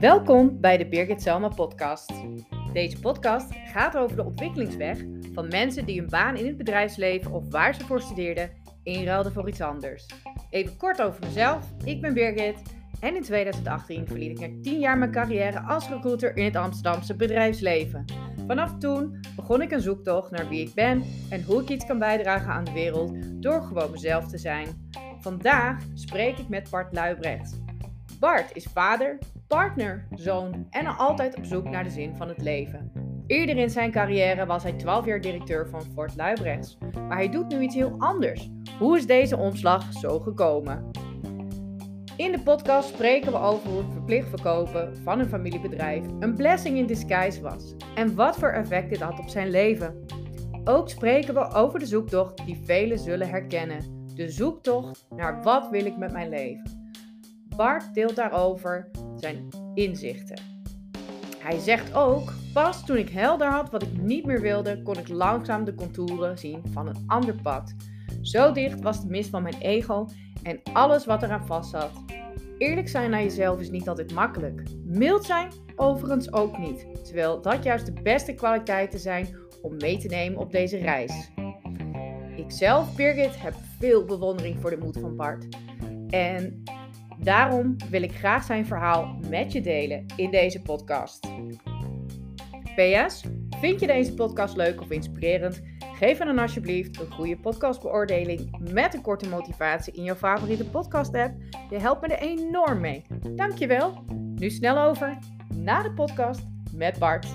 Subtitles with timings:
[0.00, 2.12] Welkom bij de Birgit Selma podcast.
[2.72, 5.04] Deze podcast gaat over de ontwikkelingsweg
[5.34, 8.50] van mensen die een baan in het bedrijfsleven of waar ze voor studeerden
[8.82, 10.06] inruilden voor iets anders.
[10.50, 11.72] Even kort over mezelf.
[11.84, 12.62] Ik ben Birgit
[13.00, 17.16] en in 2018 verliet ik na 10 jaar mijn carrière als recruiter in het Amsterdamse
[17.16, 18.04] bedrijfsleven.
[18.46, 21.98] Vanaf toen begon ik een zoektocht naar wie ik ben en hoe ik iets kan
[21.98, 23.12] bijdragen aan de wereld
[23.42, 24.90] door gewoon mezelf te zijn.
[25.20, 27.60] Vandaag spreek ik met Bart Luibrecht.
[28.20, 32.42] Bart is vader, partner, zoon en al altijd op zoek naar de zin van het
[32.42, 32.92] leven.
[33.26, 37.48] Eerder in zijn carrière was hij 12 jaar directeur van Fort Luibrechts, maar hij doet
[37.48, 38.50] nu iets heel anders.
[38.78, 40.90] Hoe is deze omslag zo gekomen?
[42.16, 46.76] In de podcast spreken we over hoe het verplicht verkopen van een familiebedrijf een blessing
[46.76, 50.04] in disguise was en wat voor effect dit had op zijn leven.
[50.64, 53.97] Ook spreken we over de zoektocht die velen zullen herkennen.
[54.18, 56.92] De zoektocht naar wat wil ik met mijn leven.
[57.56, 60.40] Bart deelt daarover zijn inzichten.
[61.38, 65.08] Hij zegt ook: Pas toen ik helder had wat ik niet meer wilde, kon ik
[65.08, 67.74] langzaam de contouren zien van een ander pad.
[68.22, 70.08] Zo dicht was de mist van mijn ego
[70.42, 71.92] en alles wat eraan vast zat.
[72.56, 74.62] Eerlijk zijn naar jezelf is niet altijd makkelijk.
[74.84, 80.08] Mild zijn overigens ook niet, terwijl dat juist de beste kwaliteiten zijn om mee te
[80.08, 81.30] nemen op deze reis.
[82.48, 85.46] Ikzelf, Birgit, heb veel bewondering voor de moed van Bart.
[86.08, 86.62] En
[87.18, 91.28] daarom wil ik graag zijn verhaal met je delen in deze podcast.
[92.76, 93.24] PS,
[93.60, 95.62] vind je deze podcast leuk of inspirerend?
[95.94, 101.34] Geef dan alsjeblieft een goede podcastbeoordeling met een korte motivatie in jouw favoriete podcast-app.
[101.70, 103.06] Je helpt me er enorm mee.
[103.34, 104.04] Dankjewel.
[104.34, 105.18] Nu snel over
[105.54, 106.42] naar de podcast
[106.74, 107.26] met Bart.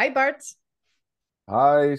[0.00, 0.56] Hi Bart.
[1.44, 1.96] Hi.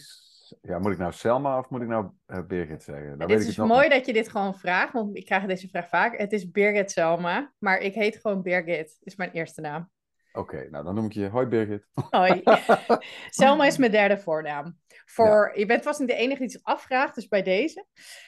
[0.62, 3.20] Ja, moet ik nou Selma of moet ik nou uh, Birgit zeggen?
[3.20, 6.18] Het is mooi dat je dit gewoon vraagt, want ik krijg deze vraag vaak.
[6.18, 8.98] Het is Birgit Selma, maar ik heet gewoon Birgit.
[9.04, 9.90] is mijn eerste naam.
[10.32, 11.88] Oké, nou dan noem ik je Hoi Birgit.
[12.10, 12.42] Hoi.
[13.30, 14.78] Selma is mijn derde voornaam.
[15.06, 17.86] Voor, Je bent vast niet de enige die zich afvraagt, dus bij deze.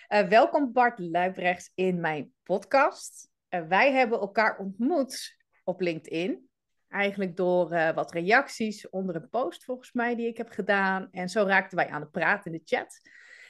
[0.10, 3.30] Uh, welkom Bart Luibrechts in mijn podcast.
[3.50, 6.50] Uh, wij hebben elkaar ontmoet op LinkedIn.
[6.94, 11.08] Eigenlijk door uh, wat reacties onder een post volgens mij die ik heb gedaan.
[11.12, 13.00] En zo raakten wij aan de praat in de chat.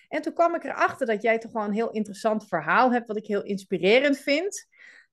[0.07, 3.17] En toen kwam ik erachter dat jij toch wel een heel interessant verhaal hebt, wat
[3.17, 4.67] ik heel inspirerend vind.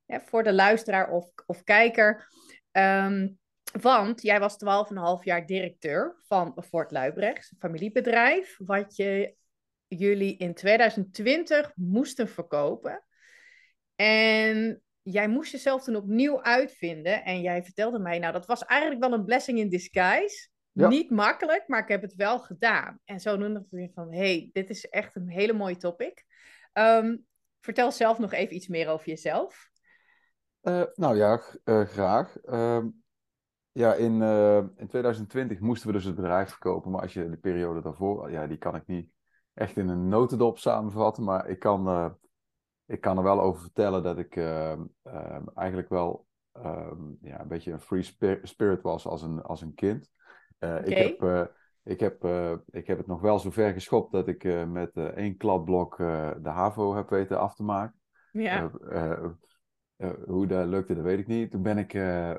[0.07, 2.29] voor de luisteraar of, of kijker.
[2.73, 3.39] Um,
[3.81, 4.57] want jij was
[5.19, 9.35] 12,5 jaar directeur van Fort Luibrechts, een familiebedrijf, wat je,
[9.87, 13.05] jullie in 2020 moesten verkopen.
[13.97, 17.25] En jij moest jezelf toen opnieuw uitvinden.
[17.25, 20.49] En jij vertelde mij, nou, dat was eigenlijk wel een blessing in disguise.
[20.73, 23.01] Niet makkelijk, maar ik heb het wel gedaan.
[23.05, 26.25] En zo noemde ik van, hey, dit is echt een hele mooie topic.
[26.73, 27.27] Um,
[27.61, 29.71] vertel zelf nog even iets meer over jezelf.
[30.63, 32.37] Uh, nou ja, uh, graag.
[32.45, 32.85] Uh,
[33.73, 36.91] ja, in, uh, in 2020 moesten we dus het bedrijf verkopen.
[36.91, 39.11] Maar als je de periode daarvoor, ja, die kan ik niet
[39.55, 41.25] echt in een notendop samenvatten.
[41.25, 42.17] Maar ik kan
[42.91, 44.73] ik kan er wel over vertellen dat ik uh,
[45.05, 48.03] uh, eigenlijk wel uh, ja, een beetje een free
[48.43, 50.11] spirit was als een, als een kind.
[50.59, 50.83] Uh, okay.
[50.83, 54.67] ik, heb, ik, heb, uh, ik heb het nog wel zo ver geschopt dat ik
[54.67, 57.99] met één kladblok de HAVO heb weten af te maken.
[58.33, 58.71] Ja.
[60.27, 61.51] hoe dat lukte, dat weet ik niet.
[61.51, 61.93] Toen ben ik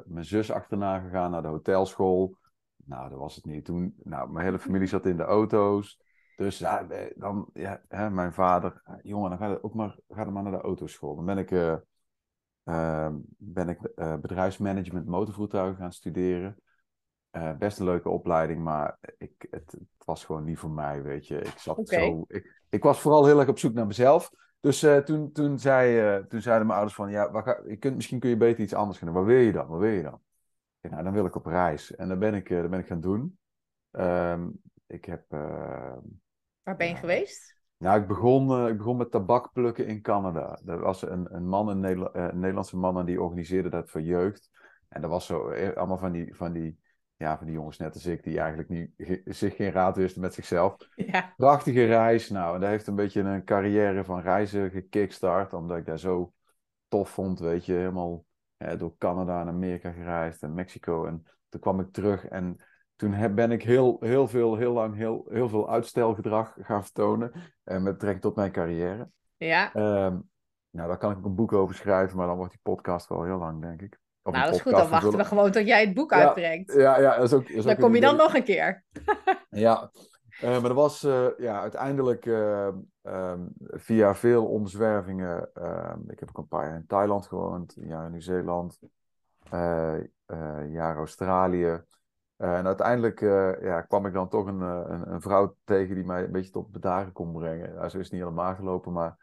[0.06, 2.38] mijn zus achterna gegaan naar de hotelschool.
[2.86, 3.66] Nou, dat was het niet.
[3.66, 6.02] Toen, nou, mijn hele familie zat in de auto's.
[6.42, 10.44] Dus ja, dan, ja, hè, mijn vader, jongen, dan ga je ook maar, ga maar
[10.44, 11.16] naar de autoschool.
[11.16, 11.76] Dan ben ik, uh,
[12.64, 16.58] uh, ben ik uh, bedrijfsmanagement motorvoertuigen gaan studeren.
[17.58, 21.38] best een leuke opleiding, maar ik, het, het, was gewoon niet voor mij, weet je.
[21.42, 22.06] Ik, zat okay.
[22.06, 24.32] zo, ik, ik was vooral heel erg op zoek naar mezelf.
[24.60, 28.30] Dus toen, toen, zei, toen zeiden mijn ouders van, ja, ga, je kunt, misschien kun
[28.30, 29.18] je beter iets anders gaan doen.
[29.18, 29.68] Wat wil je dan?
[29.68, 30.22] Wat wil je dan?
[30.80, 31.96] Ja, nou, dan wil ik op reis.
[31.96, 33.38] En dat ben ik, dat ben ik gaan doen.
[33.92, 34.62] Um,
[34.92, 35.24] ik heb
[36.64, 37.60] Waar ben je geweest?
[37.78, 40.60] Nou, ik begon, uh, ik begon met tabak plukken in Canada.
[40.66, 44.02] Er was een, een man, een, Nederla een Nederlandse man, en die organiseerde dat voor
[44.02, 44.50] jeugd.
[44.90, 46.80] En dat was zo, eh, allemaal van die, van die,
[47.16, 48.92] ja, van die jongens net als ik, die eigenlijk niet,
[49.26, 50.76] zich geen raad wisten met zichzelf.
[50.96, 51.34] Ja.
[51.38, 52.30] Prachtige reis.
[52.30, 56.34] Nou, en dat heeft een beetje een carrière van reizen gekickstart, omdat ik daar zo
[56.88, 57.74] tof vond, weet je.
[57.74, 58.26] Helemaal
[58.78, 61.06] door Canada en Amerika gereisd en Mexico.
[61.06, 62.58] En toen kwam ik terug en
[63.02, 67.32] toen heb, ben ik heel, heel veel, heel lang, heel, heel veel uitstelgedrag gaan vertonen.
[67.34, 67.42] Uh,
[67.82, 69.10] met betrekking tot mijn carrière.
[69.38, 69.76] Ja.
[69.76, 70.30] Um,
[70.70, 73.24] nou, daar kan ik ook een boek over schrijven, maar dan wordt die podcast wel
[73.24, 74.00] heel lang, denk ik.
[74.24, 74.72] Of nou, dat is goed.
[74.72, 76.74] Dan wachten we gewoon tot jij het boek Ja, uitbrengt.
[76.74, 77.48] Ja, ja, dat is ook.
[77.48, 78.84] dat is Dan ook kom je dan nog een keer.
[79.50, 79.92] Ja,
[80.42, 82.68] eh, maar dat was eh, ja, uiteindelijk eh,
[83.02, 85.50] ehm, via veel omzwervingen.
[85.54, 88.80] ehm, ik heb ook een paar jaar in Thailand gewoond, een jaar in Nieuw-Zeeland,
[89.50, 91.84] een jaar Australië.
[92.42, 95.96] Eh, en uiteindelijk eh, ja, kwam ik dan toch een, eh, een, een vrouw tegen
[95.96, 97.74] die mij een beetje tot bedaren kon brengen.
[97.74, 99.18] Nou, zo is het niet helemaal gelopen, maar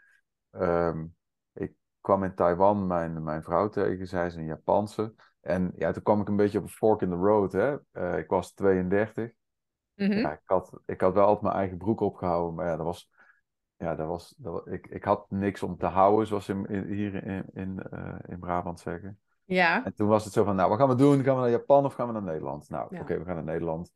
[0.50, 1.06] ehm,
[1.53, 4.06] ik kwam in Taiwan mijn, mijn vrouw tegen.
[4.06, 5.15] Zij is een Japanse.
[5.41, 7.53] En ja, toen kwam ik een beetje op een fork in the road.
[7.53, 8.19] Hè?
[8.19, 9.31] Ik was 32.
[9.94, 10.12] Mhm.
[10.12, 13.11] Ja, ik had, ik had wel altijd mijn eigen broek opgehouden, maar ja, dat was,
[13.76, 16.87] ja, dat was, dat ik, ik had niks om te houden, zoals ze in, in-
[16.94, 17.82] hier in, in,
[18.26, 19.19] in Brabant zeggen.
[19.49, 19.85] Ja.
[19.85, 21.23] En toen was het zo van, nou, wat gaan we doen?
[21.23, 22.69] Gaan we naar Japan of gaan we naar Nederland?
[22.69, 23.00] Nou, Ja.
[23.00, 23.93] oké, we gaan naar Nederland.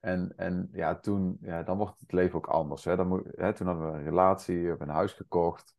[0.00, 2.84] En, en ja, toen, ja, dan wordt het leven ook anders.
[2.84, 2.96] Hè?
[2.96, 5.74] Dan moet, hè, toen hadden we een relatie, we hebben een huis gekocht.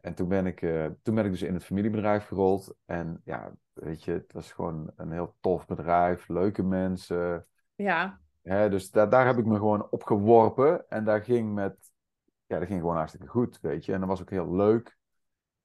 [0.00, 2.74] En toen ben ik, eh, toen ben ik dus in het familiebedrijf gerold.
[2.84, 7.46] En ja, weet je, het was gewoon een heel tof bedrijf, leuke mensen.
[7.74, 8.20] Ja.
[8.42, 10.88] Hè, dus daar, daar heb ik me gewoon op geworpen.
[10.88, 11.92] En daar ging met,
[12.46, 13.92] ja, dat ging gewoon hartstikke goed, weet je.
[13.92, 15.00] En dat was ook heel leuk.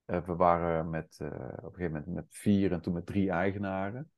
[0.07, 3.29] Eh, we waren met, eh, op een gegeven moment met vier en toen met drie
[3.31, 4.11] eigenaren.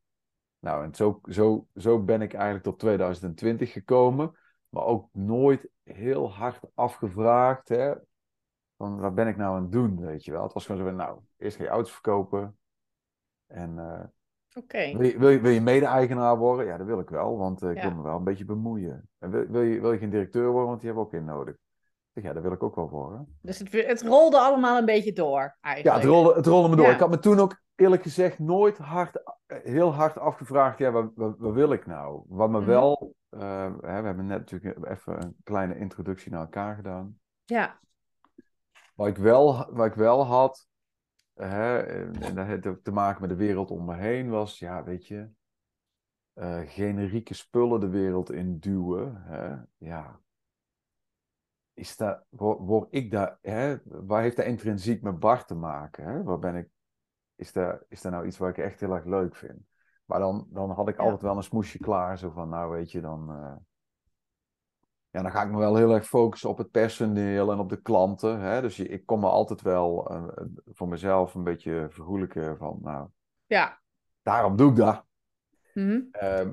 [0.59, 4.31] Nou, en zo, zo, zo ben ik eigenlijk tot 2020 gekomen.
[4.69, 7.94] Maar ook nooit heel hard afgevraagd, hè.
[8.77, 10.44] Van, wat ben ik nou aan het doen, weet je wel.
[10.44, 12.57] Het was gewoon zo van, nou, eerst ga je auto's verkopen.
[13.47, 14.03] En eh,
[14.63, 14.97] Oké.
[14.97, 16.65] wil je, wil je, wil je mede-eigenaar worden?
[16.65, 17.81] Ja, dat wil ik wel, want ik Ja.
[17.88, 19.09] wil me wel een beetje bemoeien.
[19.18, 21.25] En wil, wil, je, wil je geen directeur worden, want die hebben we ook in
[21.27, 21.56] nodig.
[22.13, 23.38] Ja, dat wil ik ook wel worden.
[23.41, 25.95] Dus het, het rolde allemaal een beetje door, Ja, eigenlijk.
[25.95, 26.85] het rolde, het rolde me door.
[26.85, 26.94] Ja.
[26.94, 31.11] Ik had me toen ook eerlijk gezegd nooit hard, eh, heel hard afgevraagd, ja, wat,
[31.15, 32.23] wat, wat wil ik nou?
[32.27, 32.67] Wat me Mhm.
[32.67, 37.19] wel, eh, hè, we hebben net natuurlijk even een kleine introductie naar elkaar gedaan.
[37.45, 37.79] Ja.
[38.95, 40.67] Wat ik wel, wat ik wel had,
[41.33, 44.59] hè, en en dat heeft ook te maken met de wereld om me heen, was,
[44.59, 45.29] ja, weet je,
[46.33, 49.21] eh, generieke spullen de wereld in duwen.
[49.25, 50.19] Hè, ja.
[51.80, 56.04] Is dat, word, ik daar, hè, waar heeft dat intrinsiek met Bart te maken?
[56.06, 56.24] Hè?
[56.24, 56.68] Waar ben ik,
[57.36, 59.60] is dat, is dat nou iets wat ik echt heel erg leuk vind?
[60.06, 61.04] Maar dan, dan had ik Ja.
[61.04, 63.56] altijd wel een smoesje klaar, zo van, nou weet je, dan, eh,
[65.10, 67.81] ja, dan ga ik me wel heel erg focussen op het personeel en op de
[67.81, 68.40] klanten.
[68.40, 68.62] Hè?
[68.62, 70.28] Dus ik kon me altijd wel eh,
[70.66, 73.08] voor mezelf een beetje vergoelijken van, nou,
[73.46, 73.81] Ja.
[74.22, 75.06] daarom doe ik dat.
[75.74, 76.02] Mhm.
[76.12, 76.52] Ehm,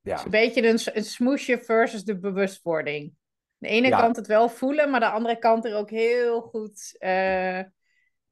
[0.00, 0.14] ja.
[0.14, 3.16] Dus een beetje een smoesje versus de bewustwording.
[3.60, 4.00] Aan de ene Ja.
[4.00, 7.60] kant het wel voelen, maar de andere kant er ook heel goed eh,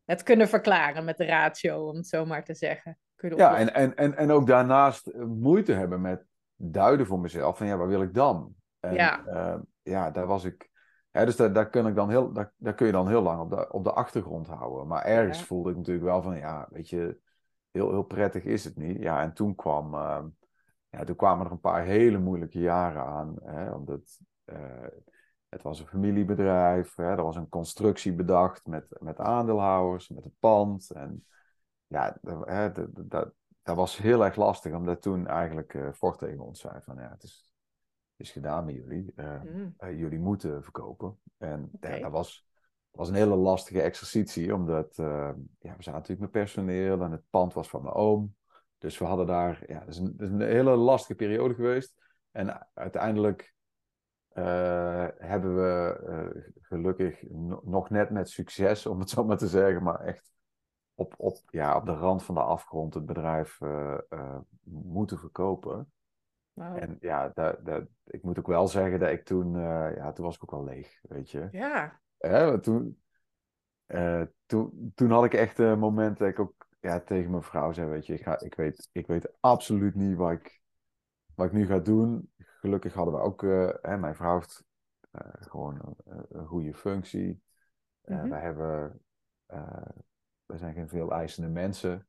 [0.04, 2.98] het kunnen verklaren met de ratio, om het zo maar te zeggen.
[3.14, 3.74] Kunnen Ja, oplossen.
[3.74, 6.24] en, en, en, en ook daarnaast eh, moeite hebben met
[6.56, 8.54] duiden voor mezelf van ja, wat wil ik dan?
[8.80, 9.24] En, Ja.
[9.26, 10.70] eh, ja, daar was ik.
[11.10, 13.40] Hè, dus daar, daar, kun ik dan heel, daar, daar kun je dan heel lang
[13.40, 14.86] op de, op de achtergrond houden.
[14.86, 15.44] Maar ergens Ja.
[15.44, 17.18] voelde ik natuurlijk wel van ja, weet je,
[17.70, 19.02] heel, heel prettig is het niet.
[19.02, 19.94] Ja, en toen kwam,
[20.90, 23.36] ja, toen kwamen er een paar hele moeilijke jaren aan.
[23.42, 24.18] Hè, omdat
[25.48, 30.38] het was een familiebedrijf, hè, er was een constructie bedacht met, met aandeelhouders, met het
[30.38, 30.90] pand.
[30.90, 31.24] En
[31.86, 33.32] ja, dat, hè, dat,
[33.62, 37.10] dat, was heel erg lastig, omdat toen eigenlijk eh Ford tegen ons zei van ja,
[37.10, 37.52] het is,
[38.16, 39.12] het is gedaan met jullie.
[39.16, 39.68] Eh, Mhm.
[39.76, 41.18] eh, jullie moeten verkopen.
[41.38, 42.46] En ja, dat was,
[42.90, 47.52] was een hele lastige exercitie, omdat ja, we zaten natuurlijk met personeel en het pand
[47.52, 48.34] was van mijn oom.
[48.78, 51.94] Dus we hadden daar, ja, dat is een, dat is een hele lastige periode geweest.
[52.30, 53.54] En uiteindelijk
[54.36, 59.48] eh, hebben we eh, gelukkig no- nog net met succes, om het zo maar te
[59.48, 60.30] zeggen, maar echt
[60.94, 65.92] op, op, ja, op de rand van de afgrond het bedrijf eh, moeten verkopen.
[66.54, 69.58] En ja, dat, dat, ik moet ook wel zeggen dat ik toen,
[69.94, 71.48] ja, toen was ik ook wel leeg, weet je.
[71.52, 72.00] Ja.
[72.18, 73.02] Hè, toen,
[74.46, 77.88] toen, toen had ik echt een moment dat ik ook ja, tegen mijn vrouw zei,
[77.88, 80.60] weet je, ik, ga, ik, weet, ik weet absoluut niet wat ik,
[81.34, 82.30] wat ik nu ga doen.
[82.66, 84.64] Gelukkig hadden we ook, eh, hè, mijn vrouw heeft
[85.10, 87.40] eh, gewoon een, een goede functie.
[88.00, 88.28] Eh, Mhm.
[88.28, 89.00] wij hebben,
[90.46, 92.06] wij zijn geen veel eisende mensen.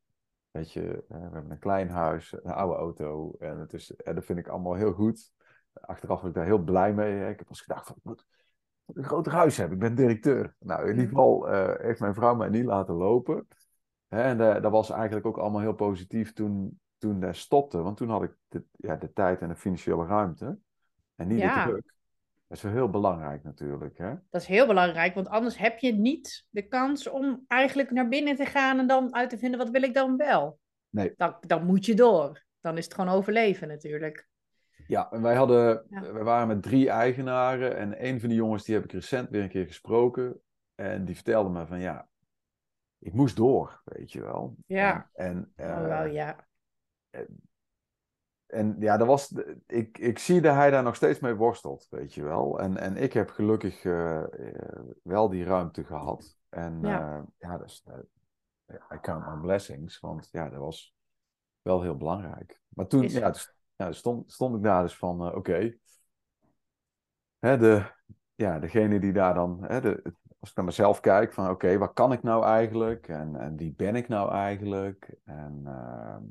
[0.51, 3.35] Weet je, we hebben een klein huis, een oude auto.
[3.39, 5.31] En, het is, en dat vind ik allemaal heel goed.
[5.73, 7.13] Achteraf ben ik daar heel blij mee.
[7.13, 7.29] hè.
[7.29, 8.25] Ik heb eens gedacht, van, ik moet
[8.85, 9.75] een groter huis hebben.
[9.77, 10.55] Ik ben directeur.
[10.59, 11.09] Nou, in ieder Mhm.
[11.15, 11.47] geval
[11.81, 13.47] heeft mijn vrouw mij niet laten lopen.
[14.07, 17.77] Hè, en dat was eigenlijk ook allemaal heel positief toen, toen dat stopte.
[17.77, 20.57] Want toen had ik de, ja, de tijd en de financiële ruimte.
[21.15, 21.65] En niet Ja.
[21.65, 21.95] de druk.
[22.47, 23.97] Dat is wel heel belangrijk natuurlijk.
[23.97, 24.13] Hè?
[24.29, 28.35] Dat is heel belangrijk, want anders heb je niet de kans om eigenlijk naar binnen
[28.35, 30.59] te gaan en dan uit te vinden wat wil ik dan wel.
[30.89, 31.13] Nee.
[31.17, 32.45] Dan, dan moet je door.
[32.61, 34.27] Dan is het gewoon overleven natuurlijk.
[34.87, 36.13] Ja, en wij hadden, Ja.
[36.13, 39.41] wij waren met drie eigenaren en een van die jongens die heb ik recent weer
[39.43, 40.41] een keer gesproken.
[40.75, 42.07] En die vertelde me van ja,
[42.99, 44.55] ik moest door, weet je wel.
[44.65, 45.09] Ja.
[45.13, 46.46] En, en, oh, wel, eh, ja.
[48.47, 49.33] En ja, dat was,
[49.67, 52.59] ik, ik zie dat hij daar nog steeds mee worstelt, weet je wel.
[52.59, 56.37] En, en ik heb gelukkig eh, eh, wel die ruimte gehad.
[56.49, 56.89] En Ja.
[56.89, 60.95] ja, ja dus, eh, I count my blessings, want ja, dat was
[61.61, 62.61] wel heel belangrijk.
[62.67, 65.77] Maar toen, ja, dus, ja, stond, stond ik daar dus van, eh, oké.
[67.39, 67.91] De,
[68.35, 71.93] ja, degene die daar dan, hè, de, als ik naar mezelf kijk, van oké, wat
[71.93, 73.07] kan ik nou eigenlijk?
[73.07, 75.15] En, en wie ben ik nou eigenlijk?
[75.23, 76.23] En ehm,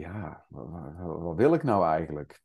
[0.00, 2.42] ja, wat, wil ik nou eigenlijk?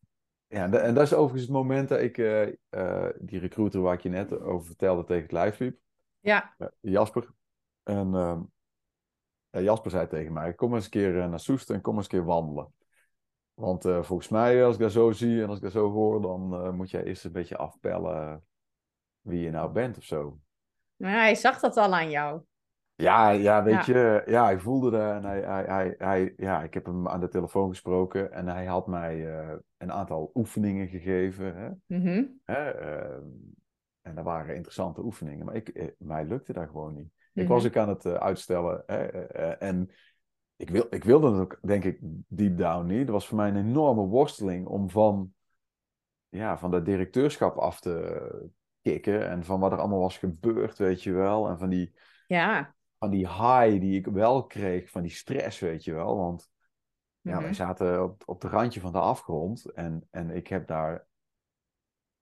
[0.47, 3.81] Ja, en, da- en dat is overigens het moment dat ik eh, eh, die recruiter
[3.81, 5.79] waar ik je net over vertelde tegen het lijf liep,
[6.19, 7.29] Ja, eh, Jasper.
[7.83, 8.41] En ehm,
[9.49, 12.11] ja, Jasper zei tegen mij, kom eens een keer naar Soest en kom eens een
[12.11, 12.73] keer wandelen.
[13.53, 16.75] Want volgens mij, als ik dat zo zie en als ik dat zo hoor, dan
[16.75, 18.45] moet jij eerst een beetje afpellen
[19.21, 20.39] wie je nou bent of zo.
[20.95, 22.41] maar hij zag dat al aan jou.
[22.95, 23.93] Ja, ja, weet Ja.
[23.93, 27.19] je, ja, hij voelde dat en hij, hij, hij, hij, ja, ik heb hem aan
[27.19, 31.55] de telefoon gesproken en hij had mij eh, een aantal oefeningen gegeven.
[31.55, 31.97] Hè?
[31.97, 32.23] Mhm.
[32.45, 32.69] Hè?
[32.71, 33.23] ehm,
[34.01, 37.09] en dat waren interessante oefeningen, maar ik, eh, mij lukte dat gewoon niet.
[37.33, 37.51] Ik Mhm.
[37.53, 39.05] was ook aan het eh, uitstellen hè?
[39.51, 39.89] en
[40.55, 42.99] ik, wil, ik wilde het ook, denk ik, deep down niet.
[42.99, 45.33] Het was voor mij een enorme worsteling om van,
[46.29, 48.49] ja, van dat directeurschap af te
[48.81, 51.47] kicken en van wat er allemaal was gebeurd, weet je wel.
[51.47, 51.93] En van die,
[52.27, 52.75] Ja.
[53.01, 56.17] Van die high die ik wel kreeg, van die stress, weet je wel.
[56.17, 56.49] Want
[57.21, 57.43] ja, Mhm.
[57.43, 61.07] wij zaten op, op de randje van de afgrond en, en ik heb daar,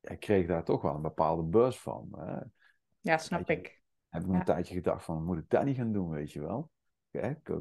[0.01, 2.09] ik kreeg daar toch wel een bepaalde buzz van.
[2.17, 2.39] Hè.
[2.99, 3.81] Ja, snap je, ik.
[4.09, 4.33] Heb ik Ja.
[4.35, 6.71] een tijdje gedacht van, moet ik dat niet gaan doen, weet je wel.
[7.11, 7.59] Hè, ik-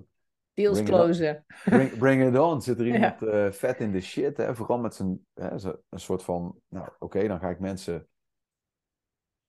[0.54, 1.44] Deals closen.
[1.64, 2.62] Bring, bring it on.
[2.62, 2.94] Zit er Ja.
[2.94, 4.54] iemand eh, vet in de shit, hè?
[4.54, 8.08] Vooral met zijn, hè, zo- een soort van, nou oké, dan ga ik mensen,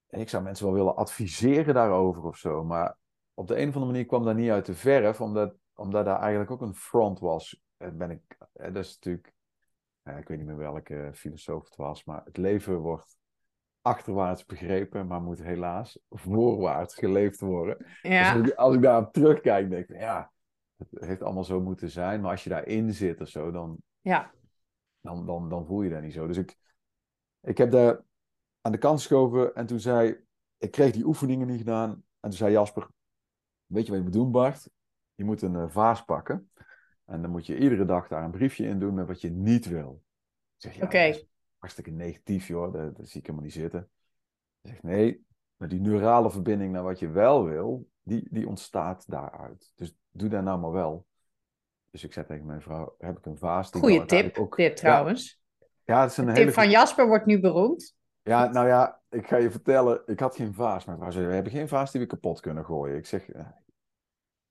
[0.10, 2.98] ik zou mensen wel willen adviseren daarover of zo, maar
[3.40, 6.20] op de een of andere manier kwam dat niet uit de verf, omdat, omdat daar
[6.20, 7.62] eigenlijk ook een front was.
[7.78, 9.34] Eh, Ben ik, eh, dat is natuurlijk,
[10.18, 13.18] ik weet niet meer welke filosoof het was, maar het leven wordt
[13.82, 17.78] achterwaarts begrepen, maar moet helaas voorwaarts geleefd worden.
[17.78, 18.34] Dus Ja.
[18.36, 20.32] als ik- als ik daar op terugkijk, denk ik, ja,
[20.78, 22.22] het heeft allemaal zo moeten zijn.
[22.22, 24.32] Maar als je daarin zit of zo, dan, Ja.
[25.02, 26.28] dan, dan, dan voel je dat niet zo.
[26.28, 26.58] Dus ik,
[27.42, 28.04] ik heb daar
[28.62, 30.26] aan de kant geschoven en toen zei,
[30.58, 31.90] ik kreeg die oefeningen niet gedaan.
[31.92, 32.88] En toen zei Jasper,
[33.70, 34.70] weet je wat je moet doen Bart?
[35.16, 36.52] Je moet een eh, vaas pakken.
[37.06, 39.66] En dan moet je iedere dag daar een briefje in doen met wat je niet
[39.66, 40.04] wil.
[40.58, 41.06] Zeg, ja, Oké.
[41.06, 43.90] dat is hartstikke negatief joh, dat, dat zie ik helemaal niet zitten.
[44.62, 49.72] Zegt, nee, maar die neurale verbinding naar wat je wel wil, die, die ontstaat daaruit.
[49.76, 51.08] Dus doe dat nou maar wel.
[51.92, 53.72] Dus ik zei tegen mijn vrouw, heb ik een vaas?
[53.72, 55.42] Die Goeie tip, ook- dit trouwens.
[55.58, 57.98] Ja, ja, het is een De hele tip van Jasper wordt nu beroemd.
[58.24, 60.86] Ja, nou ja, ik ga je vertellen, ik had geen vaas.
[60.86, 62.98] Mijn vrouw zei, we hebben geen vaas die we kapot kunnen gooien.
[62.98, 63.48] Ik zeg, eh.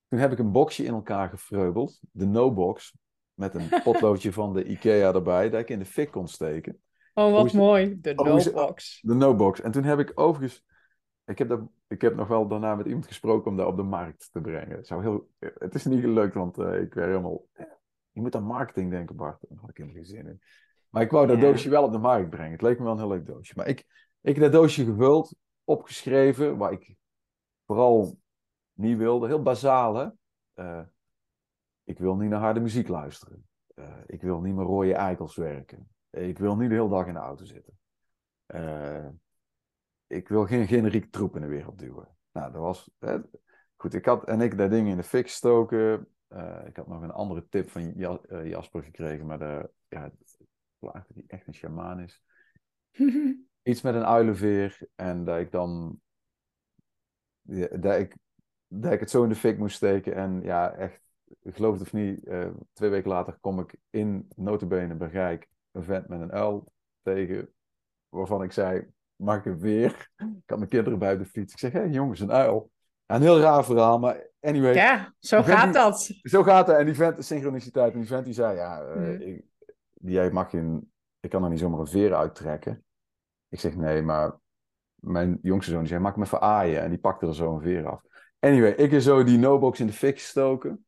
[0.09, 2.97] toen heb ik een boxje in elkaar gefreubeld, de no-box,
[3.35, 6.81] met een potloodje van de Ikea erbij, dat ik in de fik kon steken.
[7.15, 8.01] Oh, wat mooi.
[8.01, 9.01] De het- no-box.
[9.03, 9.61] De no-box.
[9.61, 10.65] En toen heb ik overigens,
[11.25, 13.83] ik heb, dat, ik heb nog wel daarna met iemand gesproken om dat op de
[13.83, 14.77] markt te brengen.
[14.77, 17.49] Het, zou heel, het is niet gelukt, want eh, ik werd helemaal,
[18.11, 19.41] je moet aan marketing denken Bart.
[19.49, 20.41] Daar had ik helemaal geen zin in.
[20.90, 21.42] Maar ik wou dat Ja.
[21.42, 22.52] doosje wel op de markt brengen.
[22.52, 23.52] Het leek me wel een heel leuk doosje.
[23.57, 23.78] Maar ik,
[24.21, 26.97] ik heb dat doosje gevuld, opgeschreven, waar ik
[27.66, 28.18] vooral
[28.73, 29.26] niet wilde.
[29.26, 30.09] Heel bazaal, hè.
[30.54, 30.83] Eh,
[31.85, 33.49] ik wil niet naar harde muziek luisteren.
[33.75, 35.88] Eh, ik wil niet meer rode eikels werken.
[36.11, 37.78] Ik wil niet de hele dag in de auto zitten.
[38.47, 39.09] Eh,
[40.07, 42.16] ik wil geen generiek troep in de wereld duwen.
[42.33, 42.90] Nou, dat was...
[42.99, 43.18] hè,
[43.76, 44.25] goed, ik had...
[44.25, 46.09] En ik dat ding in de fik gestoken.
[46.28, 50.11] Eh, ik had nog een andere tip van Ja- Jasper gekregen, maar de, ja,
[50.81, 52.23] dat hij echt een shamaan is.
[53.63, 56.01] Iets met een uilenveer en dat ik dan...
[57.43, 58.17] ja, Dat ik,
[58.67, 61.07] dat ik het zo in de fik moest steken en ja, echt...
[61.45, 66.09] Geloof het of niet, eh, twee weken later kom ik in notabene Bergijk een vent
[66.09, 67.55] met een uil tegen,
[68.09, 70.11] waarvan ik zei, mag ik veer?
[70.17, 71.53] Ik had mijn kinderen bij op de fiets.
[71.53, 72.71] Ik zeg, hé hey, jongens, een uil.
[73.07, 76.11] Ja, een heel raar verhaal, maar anyway, Ja, zo gaat die- dat.
[76.23, 76.77] zo gaat het.
[76.77, 79.21] En die vent, synchroniciteit, en die vent die zei, ja, eh, Mhm.
[79.21, 79.45] ik,
[80.00, 82.85] jij mag geen, ik kan er niet zomaar een veer uittrekken.
[83.49, 84.38] Ik zeg, nee, maar
[84.95, 86.83] mijn jongste zoon die zei, mag ik hem even?
[86.83, 88.02] En die pakte er zo een veer af.
[88.40, 90.87] Anyway, ik heb zo die no-box in de fik gestoken.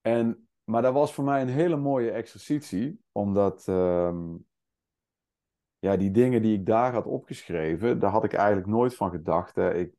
[0.00, 4.36] En, maar dat was voor mij een hele mooie exercitie, omdat ehm,
[5.78, 9.54] ja, die dingen die ik daar had opgeschreven, daar had ik eigenlijk nooit van gedacht.
[9.54, 9.74] Hè.
[9.74, 9.94] Ik,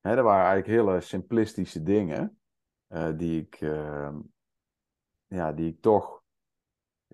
[0.00, 2.40] hè, dat waren eigenlijk hele simplistische dingen,
[2.86, 4.20] eh, die, ik, ehm,
[5.26, 6.21] ja, die ik toch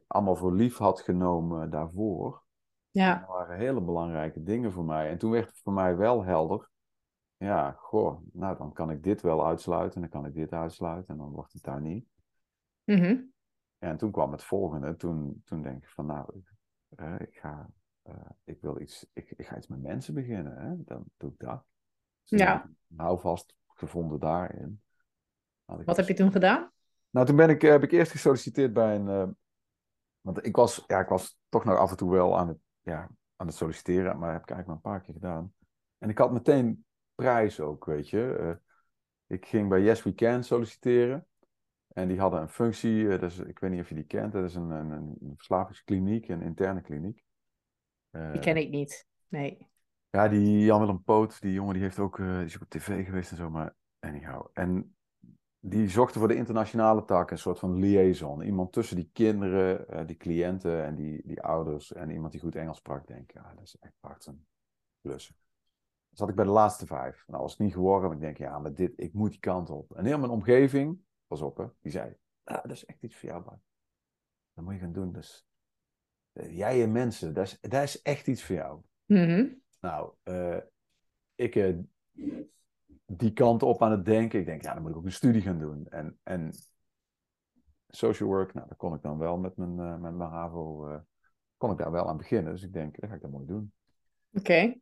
[0.07, 2.43] allemaal voor lief had genomen daarvoor.
[2.91, 5.11] Ja, Dat waren hele belangrijke dingen voor mij.
[5.11, 6.71] En toen werd het voor mij wel helder
[7.39, 11.21] ja, goh, nou dan kan ik dit wel uitsluiten, dan kan ik dit uitsluiten en
[11.21, 12.07] dan wordt het daar niet.
[12.85, 13.21] Mhm.
[13.79, 16.43] En toen kwam het volgende, toen, toen denk ik van nou,
[16.89, 17.71] eh, ik, ga,
[18.03, 18.15] eh,
[18.45, 20.85] ik wil iets, ik, ik ga iets met mensen beginnen, hè?
[20.85, 21.65] dan doe ik dat.
[22.25, 22.71] Dus Ja.
[22.97, 24.83] Hou vast gevonden daarin.
[25.67, 26.71] Ik Wat dus- heb je toen gedaan?
[27.11, 29.37] Nou, toen ben ik, heb ik eerst gesolliciteerd bij een.
[30.21, 33.11] Want ik was, ja, ik was toch nog af en toe wel aan het, ja,
[33.37, 35.53] aan het solliciteren, maar heb ik eigenlijk maar een paar keer gedaan.
[35.99, 36.85] En ik had meteen
[37.15, 38.37] prijs ook, weet je.
[38.41, 38.77] Eh,
[39.27, 41.27] ik ging bij Yes We Can solliciteren.
[41.89, 44.45] En die hadden een functie, eh, dus, ik weet niet of je die kent, dat
[44.45, 47.25] is een, een, een verslavingskliniek, een interne kliniek.
[48.11, 49.07] Eh, Die ken ik niet.
[49.29, 49.69] Nee.
[50.11, 53.31] ja, die Jan-Willem Poot, die jongen, die, heeft ook, die is ook op tv geweest
[53.31, 54.47] en zo, maar anyhow.
[54.53, 54.97] En
[55.61, 58.41] die zochten voor de internationale tak een soort van liaison.
[58.43, 62.57] Iemand tussen die kinderen, eh, die cliënten en die, die ouders en iemand die goed
[62.57, 63.07] Engels sprak.
[63.07, 64.47] Denk ik, ja, dat is echt hard een.
[65.01, 65.19] Dan
[66.11, 67.25] zat ik bij de laatste vijf.
[67.27, 69.71] Nou, was het niet geworden, maar ik denk, ja, maar dit, ik moet die kant
[69.71, 69.97] op.
[69.97, 73.29] En heel mijn omgeving, pas op hè, die zei, ah, dat is echt iets voor
[73.29, 73.63] jou, Bart.
[74.55, 75.13] Dat moet je gaan doen.
[75.13, 75.49] Dus,
[76.33, 78.81] jij en mensen, dat is, dat is echt iets voor jou.
[79.05, 79.47] Mhm.
[79.81, 80.59] Nou, eh,
[81.35, 81.55] ik
[83.11, 84.39] die kant op aan het denken.
[84.39, 85.87] Ik denk, ja, dan moet ik ook een studie gaan doen.
[85.89, 86.53] En, en
[87.89, 90.99] social work, nou, daar kon ik dan wel met mijn, met mijn HAVO, eh,
[91.57, 92.53] kon ik daar wel aan beginnen.
[92.53, 93.73] Dus ik denk, dan ga ik dat mooi doen.
[94.33, 94.75] Oké.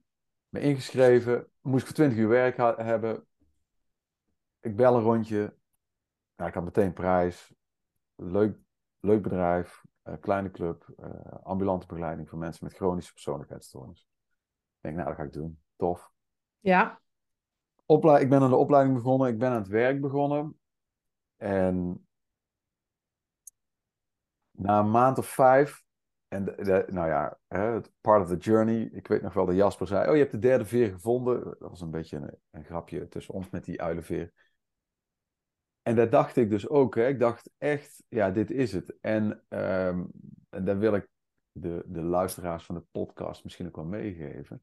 [0.49, 3.27] Me ingeschreven, moest ik voor 20 uur werk hebben.
[4.61, 5.57] Ik bel een rondje.
[6.37, 7.55] Nou, ik had meteen prijs.
[8.15, 8.59] Leuk,
[9.01, 10.95] leuk bedrijf, eh, kleine club,
[11.43, 14.01] ambulante begeleiding voor mensen met chronische persoonlijkheidsstoornis.
[14.01, 15.61] Ik denk, nou, dat ga ik doen.
[15.77, 16.11] Tof.
[16.61, 17.01] Ja.
[17.87, 20.59] Ik ben aan de opleiding begonnen, ik ben aan het werk begonnen.
[21.37, 22.07] En
[24.51, 25.85] na een maand of vijf,
[26.29, 26.45] en
[26.87, 27.39] nou ja,
[28.01, 28.89] part of the journey.
[28.93, 31.45] Ik weet nog wel dat Jasper zei: Oh, je hebt de derde veer gevonden.
[31.45, 34.33] Dat was een beetje een, een grapje tussen ons met die uilenveer.
[35.83, 36.95] En dat dacht ik dus ook.
[36.95, 37.07] Hè.
[37.07, 38.97] Ik dacht echt, ja, dit is het.
[39.01, 40.05] En, ehm,
[40.51, 41.09] en daar wil ik
[41.53, 44.63] de, de luisteraars van de podcast misschien ook wel meegeven.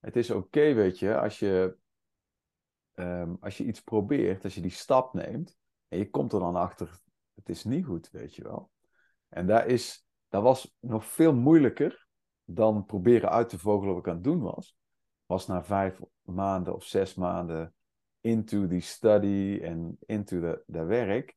[0.00, 1.76] Het is oké, weet je, als je
[2.98, 5.56] ehm, als je iets probeert, als je die stap neemt,
[5.88, 7.00] en je komt er dan achter,
[7.34, 8.70] het is niet goed, weet je wel.
[9.28, 12.06] En daar is, dat was nog veel moeilijker
[12.44, 14.76] dan proberen uit te vogelen wat ik aan het doen was.
[15.26, 17.74] Was na vijf maanden of zes maanden
[18.20, 21.36] into die study en into dat werk,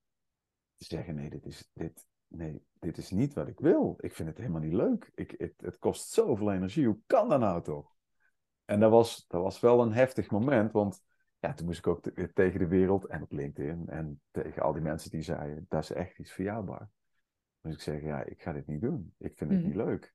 [0.76, 3.95] te zeggen, nee, dit is, dit, nee, dit is niet wat ik wil.
[4.00, 5.12] Ik vind het helemaal niet leuk.
[5.15, 6.86] Ik, het, het kost zoveel energie.
[6.86, 7.95] Hoe kan dat nou toch?
[8.65, 11.04] En dat was, dat was wel een heftig moment, want
[11.41, 14.73] ja, toen moest ik ook te- tegen de wereld en op LinkedIn en tegen al
[14.73, 16.89] die mensen die zeiden, dat is echt iets Bart.
[17.62, 19.13] Dus ik zeg, ja, ik ga dit niet doen.
[19.17, 19.67] Ik vind het Mhm.
[19.67, 20.13] niet leuk.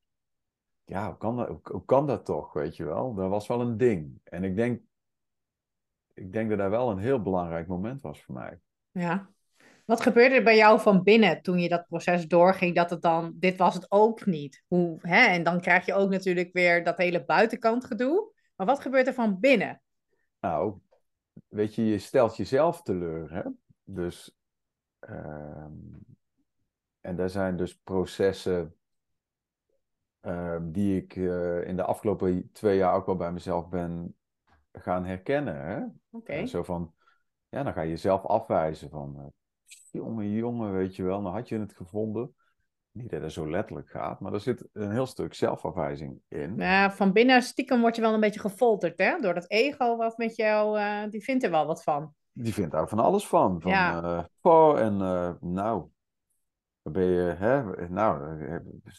[0.84, 3.14] Ja, hoe kan, dat, hoe, hoe kan dat toch, weet je wel?
[3.14, 4.20] Dat was wel een ding.
[4.24, 4.82] En ik denk,
[6.14, 8.60] ik denk dat dat wel een heel belangrijk moment was voor mij.
[8.90, 9.30] Ja.
[9.84, 12.74] Wat gebeurde er bij jou van binnen toen je dat proces doorging?
[12.74, 14.64] Dat het dan, dit was het ook niet.
[14.66, 15.26] Hoe, hè?
[15.26, 18.32] En dan krijg je ook natuurlijk weer dat hele buitenkant gedoe.
[18.56, 19.82] Maar wat gebeurt er van binnen?
[20.40, 20.78] Nou,
[21.48, 23.42] weet je, je stelt jezelf teleur, hè?
[23.84, 24.36] Dus,
[24.98, 25.72] ehm,
[27.00, 28.76] en daar zijn dus processen
[30.20, 34.16] ehm, die ik eh, in de afgelopen twee jaar ook wel bij mezelf ben
[34.72, 35.84] gaan herkennen, hè?
[36.10, 36.32] Oké.
[36.32, 36.94] Eh, zo van,
[37.48, 39.26] ja, dan ga je jezelf afwijzen van, eh,
[39.90, 42.34] jongen, jongen, weet je wel, dan had je het gevonden.
[42.96, 46.54] Niet dat het zo letterlijk gaat, maar er zit een heel stuk zelfafwijzing in.
[46.56, 49.20] Ja, van binnen stiekem word je wel een beetje gefolterd, hè?
[49.20, 52.14] Door dat ego wat met jou, eh, die vindt er wel wat van.
[52.32, 53.60] Die vindt daar van alles van.
[53.60, 54.28] Van, Ja.
[54.40, 55.84] oh, en eh, nou,
[56.82, 58.38] ben je, hè, nou,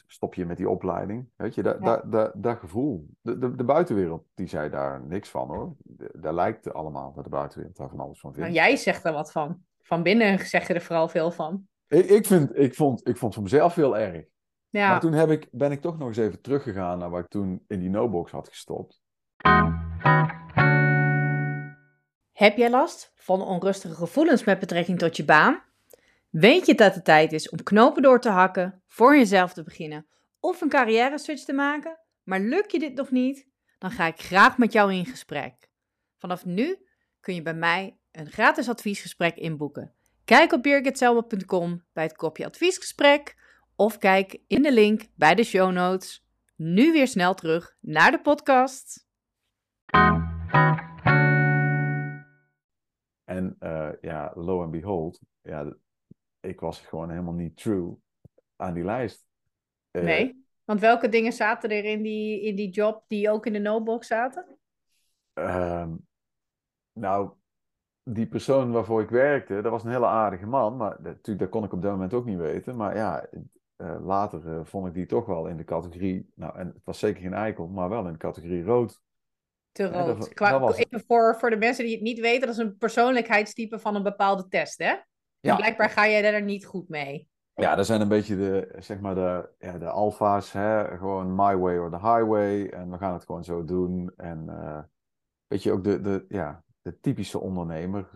[0.07, 1.27] stop je met die opleiding.
[1.35, 1.85] Weet je, dat, Ja.
[1.85, 3.07] dat, dat, dat gevoel.
[3.21, 5.75] De, de, de buitenwereld, die zei daar niks van hoor.
[6.13, 8.49] Daar lijkt allemaal dat de buitenwereld daar van alles van vindt.
[8.49, 9.61] Nou, jij zegt er wat van.
[9.81, 11.67] Van binnen zeg je er vooral veel van.
[11.87, 14.25] Ik, ik, vind, ik, vond, ik vond het voor mezelf heel erg.
[14.69, 17.29] Ja, Maar toen heb ik, ben ik toch nog eens even teruggegaan naar waar ik
[17.29, 19.01] toen in die no-box had gestopt.
[22.31, 25.63] Heb jij last van onrustige gevoelens met betrekking tot je baan?
[26.29, 30.07] Weet je dat het tijd is om knopen door te hakken, voor jezelf te beginnen
[30.39, 31.99] of een carrière switch te maken?
[32.23, 33.47] Maar lukt je dit nog niet?
[33.77, 35.69] Dan ga ik graag met jou in gesprek.
[36.17, 36.87] Vanaf nu
[37.19, 39.96] kun je bij mij een gratis adviesgesprek inboeken.
[40.27, 43.35] Kijk op birgitselma.com bij het kopje adviesgesprek
[43.75, 46.25] of kijk in de link bij de show notes.
[46.55, 49.07] Nu weer snel terug naar de podcast.
[53.23, 55.75] En eh, ja, lo and behold, ja,
[56.39, 57.95] ik was gewoon helemaal niet true
[58.55, 59.27] aan die lijst.
[59.91, 63.53] Eh, Nee, want welke dingen zaten er in die, in die job die ook in
[63.53, 64.57] de no-box zaten?
[65.33, 65.95] ehm,
[66.93, 67.31] Nou,
[68.13, 70.77] die persoon waarvoor ik werkte, dat was een hele aardige man.
[70.77, 72.75] Maar dat, natuurlijk, dat kon ik op dat moment ook niet weten.
[72.75, 73.25] Maar ja,
[73.75, 76.31] eh, later eh, vond ik die toch wel in de categorie.
[76.35, 79.01] Nou, en het was zeker geen eikel, maar wel in de categorie rood.
[79.71, 80.17] Te Ja, rood.
[80.17, 82.63] dat- Qua- dat was- Even voor, voor de mensen die het niet weten, dat is
[82.63, 84.93] een persoonlijkheidstype van een bepaalde test, hè?
[85.41, 87.27] En blijkbaar ga jij daar niet goed mee.
[87.53, 90.97] Ja, dat zijn een beetje de, zeg maar de, ja, de alfa's, hè?
[90.97, 92.69] gewoon my way or the highway.
[92.69, 94.11] En we gaan het gewoon zo doen.
[94.17, 94.79] En eh,
[95.47, 98.09] weet je, ook de, de, ja, de typische ondernemer.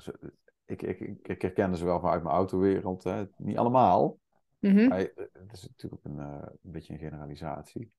[0.65, 3.03] Ik, ik, ik, herkende ze wel vanuit mijn autowereld.
[3.03, 3.25] Hè?
[3.37, 4.17] Niet allemaal.
[4.59, 4.87] Mhm.
[4.87, 7.91] Maar eh, het is natuurlijk een, eh, een beetje een generalisatie.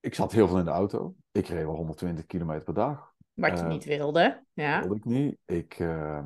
[0.00, 1.14] Ik zat heel veel in de auto.
[1.32, 3.14] Ik reed wel 120 kilometer per dag.
[3.34, 4.44] Wat je Eh, niet wilde.
[4.52, 4.80] Ja.
[4.80, 5.38] wilde ik niet.
[5.44, 6.24] Ik, eh,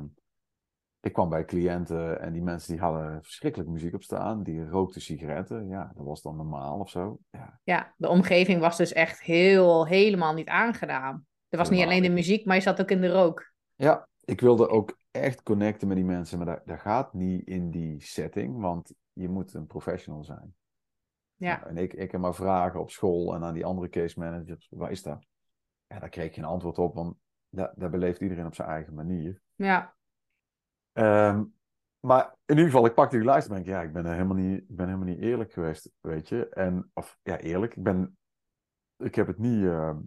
[0.99, 4.43] ik kwam bij cliënten en die mensen die hadden verschrikkelijk muziek op staan.
[4.43, 5.67] Die rookten sigaretten.
[5.67, 7.19] Ja, dat was dan normaal of zo.
[7.31, 11.25] Ja, ja, de omgeving was dus echt heel, helemaal niet aangenaam.
[11.55, 13.53] Er was niet alleen de muziek, maar je zat ook in de rook.
[13.75, 16.37] ja ik wilde ook echt connecten met die mensen.
[16.37, 20.55] Maar dat, dat gaat niet in die setting, want je moet een professional zijn.
[21.35, 21.57] Ja.
[21.57, 24.67] Nou, en ik, ik heb maar vragen op school en aan die andere case managers.
[24.69, 25.25] Waar is dat?
[25.87, 27.15] Ja, daar kreeg je een antwoord op, want
[27.49, 29.41] dat, dat beleeft iedereen op zijn eigen manier.
[29.55, 29.95] Ja.
[30.91, 31.43] Ehm,
[31.99, 34.59] maar in ieder geval, ik pakte die lijst en denk, ja, ik ben, helemaal niet,
[34.59, 36.49] ik ben helemaal niet eerlijk geweest, weet je.
[36.49, 38.17] En, of ja, eerlijk, ik ben,
[38.97, 39.97] ik heb het niet, ehm,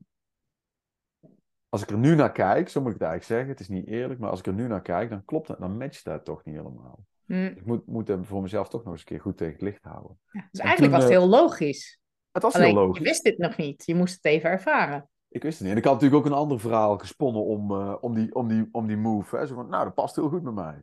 [1.68, 3.86] als ik er nu naar kijk, zo moet ik het eigenlijk zeggen, het is niet
[3.86, 6.44] eerlijk, maar als ik er nu naar kijk, dan klopt het, dan matcht dat toch
[6.44, 7.04] niet helemaal.
[7.24, 7.32] Hm.
[7.34, 9.84] Ik moet, moet hem voor mezelf toch nog eens een keer goed tegen het licht
[9.84, 10.18] houden.
[10.30, 12.00] Ja, Dus En eigenlijk toen, was het eh, heel logisch.
[12.32, 13.02] Het was Alleen, heel je logisch.
[13.02, 13.86] wist dit nog niet.
[13.86, 15.08] Je moest het even ervaren.
[15.28, 15.72] Ik wist het niet.
[15.72, 18.68] En ik had natuurlijk ook een ander verhaal gesponnen om, eh, om, die, om, die,
[18.72, 19.36] om die move.
[19.36, 19.46] Hè.
[19.46, 20.82] Zo van, nou, dat past heel goed bij mij.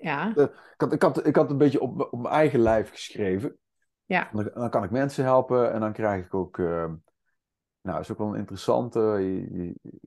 [0.00, 0.36] Ja.
[0.36, 3.58] Ik had, ik had, ik had een beetje op, op mijn eigen lijf geschreven.
[4.04, 4.28] Ja.
[4.32, 6.58] Dan, dan kan ik mensen helpen en dan krijg ik ook...
[6.58, 6.92] eh,
[7.82, 9.00] nou, is ook wel een interessante...
[9.00, 10.00] je- je-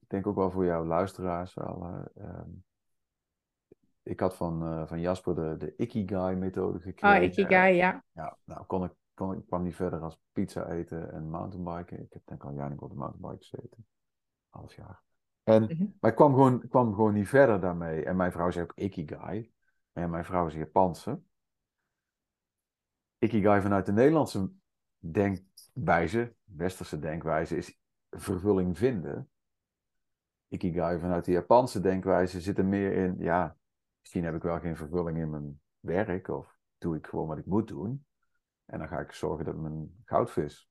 [0.00, 1.82] ik denk ook wel voor jouw luisteraars wel.
[1.84, 2.50] eh, ehm,
[4.02, 7.18] ik had van, eh, van Jasper de, de Ikigai-methode gekregen.
[7.18, 8.04] Oh, Ikigai, ja.
[8.12, 12.00] Ja, nou kon ik, kon ik kwam niet verder als pizza eten en mountainbiken.
[12.00, 13.86] Ik heb denk ik al niet op de mountainbike gezeten.
[14.48, 15.02] Half jaar.
[15.42, 15.86] En, Mhm.
[16.00, 18.04] Maar ik kwam gewoon, kwam gewoon niet verder daarmee.
[18.04, 19.52] En mijn vrouw zei ook Ikigai.
[19.92, 21.20] Ja, mijn vrouw is Japanse.
[23.18, 24.50] Ikigai vanuit de Nederlandse
[25.84, 29.30] denkwijze, westerse denkwijze, is vervulling vinden.
[30.48, 33.56] Ikigai vanuit de Japanse denkwijze zit er meer in, ja,
[34.00, 37.46] misschien heb ik wel geen vervulling in mijn werk of doe ik gewoon wat ik
[37.46, 38.06] moet doen.
[38.64, 40.70] En dan ga ik zorgen dat mijn goudvis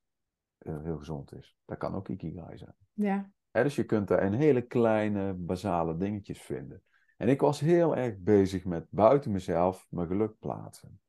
[0.57, 1.57] eh, heel gezond is.
[1.65, 2.75] Dat kan ook Ikigai zijn.
[2.93, 3.31] Ja.
[3.51, 6.81] Dus je kunt daar een hele kleine, basale dingetjes vinden.
[7.17, 10.99] En ik was heel erg bezig met buiten mezelf mijn geluk plaatsen.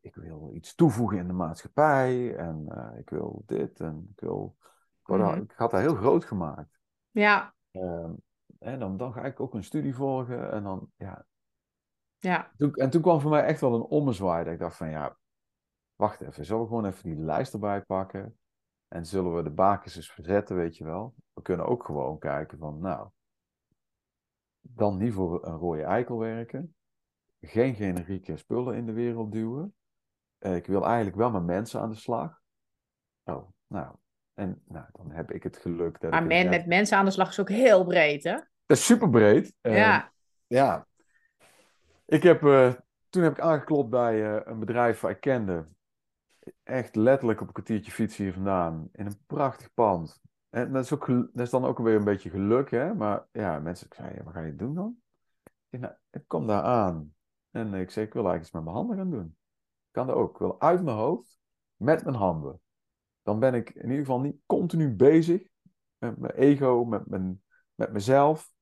[0.00, 4.56] Ik wil iets toevoegen in de maatschappij en eh, ik wil dit en ik wil.
[5.06, 5.44] Ik, Mhm.
[5.56, 6.78] had dat heel groot gemaakt.
[7.10, 7.54] Ja.
[7.70, 8.12] Ehm,
[8.58, 11.26] en dan, dan ga ik ook een studie volgen en dan, ja.
[12.18, 12.50] Ja.
[12.56, 15.16] Toen, en toen kwam voor mij echt wel een ommezwaai dat ik dacht van, ja,
[15.96, 18.38] wacht even, zullen we gewoon even die lijst erbij pakken?
[18.88, 21.14] En zullen we de bakens eens verzetten, weet je wel?
[21.32, 23.08] We kunnen ook gewoon kijken van, nou,
[24.60, 26.74] dan niet voor een rode eikel werken.
[27.46, 29.74] Geen generieke spullen in de wereld duwen.
[30.38, 32.40] Eh, ik wil eigenlijk wel met mensen aan de slag.
[33.24, 33.94] Oh, nou.
[34.34, 36.26] En nou, dan heb ik het geluk dat Maar ik...
[36.26, 38.32] men, inderdaad- met mensen aan de slag is ook heel breed, hè?
[38.66, 39.54] Dat is super breed.
[39.60, 40.12] ja.
[40.46, 40.86] Ja.
[42.06, 42.72] Ik heb, eh,
[43.08, 45.66] toen heb ik aangeklopt bij eh, een bedrijf waar ik kende.
[46.62, 48.88] Echt letterlijk op een kwartiertje fietsen hier vandaan.
[48.92, 50.20] In een prachtig pand.
[50.50, 52.94] En dat is, ook, dat is dan ook weer een beetje geluk, hè.
[52.94, 54.96] Maar ja, mensen ik zei, ja, wat ga je doen dan?
[55.70, 57.13] Ik, nou, ik kom daar aan.
[57.54, 59.36] En ik zei, ik wil eigenlijk iets met mijn handen gaan doen.
[59.90, 60.30] Kan dat ook.
[60.32, 61.38] Ik wil uit mijn hoofd,
[61.76, 62.60] met mijn handen.
[63.22, 65.42] Dan ben ik in ieder geval niet continu bezig
[65.98, 67.42] met mijn ego, met, mijn,
[67.74, 68.52] met mezelf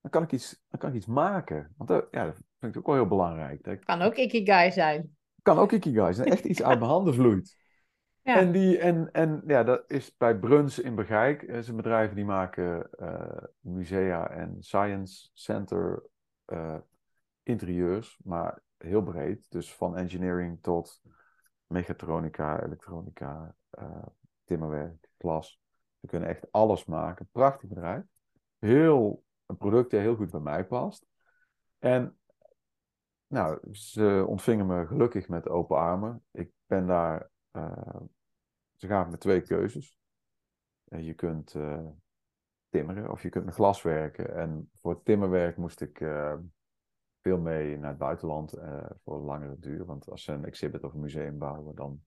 [0.00, 1.74] dan kan ik iets, dan kan ik iets maken.
[1.76, 3.62] Want dat, ja, dat vind ik ook wel heel belangrijk.
[3.64, 5.16] Dat ik- Kan ook Ikigai zijn.
[5.42, 6.28] kan ook ikigai zijn.
[6.28, 7.56] Echt iets uit mijn handen vloeit.
[8.22, 8.36] Ja.
[8.36, 11.46] En, die, en, en ja, dat is bij Bruns in Bergijk.
[11.46, 16.02] Dat is een bedrijf die maken eh, musea en science center
[16.44, 16.76] eh,
[17.46, 18.18] interieurs.
[18.24, 19.46] Maar heel breed.
[19.48, 21.02] Dus van engineering tot
[21.66, 24.06] mechatronica, elektronica, eh,
[24.44, 25.60] timmerwerk, glas.
[26.00, 27.28] Ze kunnen echt alles maken.
[27.32, 28.04] Prachtig bedrijf.
[28.58, 31.06] Heel, een product dat heel goed bij mij past.
[31.78, 32.18] En
[33.26, 36.24] nou, ze ontvingen me gelukkig met open armen.
[36.30, 38.00] Ik ben daar, eh,
[38.74, 39.98] ze gaven me twee keuzes.
[40.84, 41.54] Eh, je kunt
[42.68, 44.34] timmeren of je kunt met glas werken.
[44.34, 46.00] En voor timmerwerk moest ik
[47.26, 49.84] veel mee naar het buitenland eh, voor een langere duur.
[49.84, 52.00] Want als ze een exhibit of een museum bouwen, dan,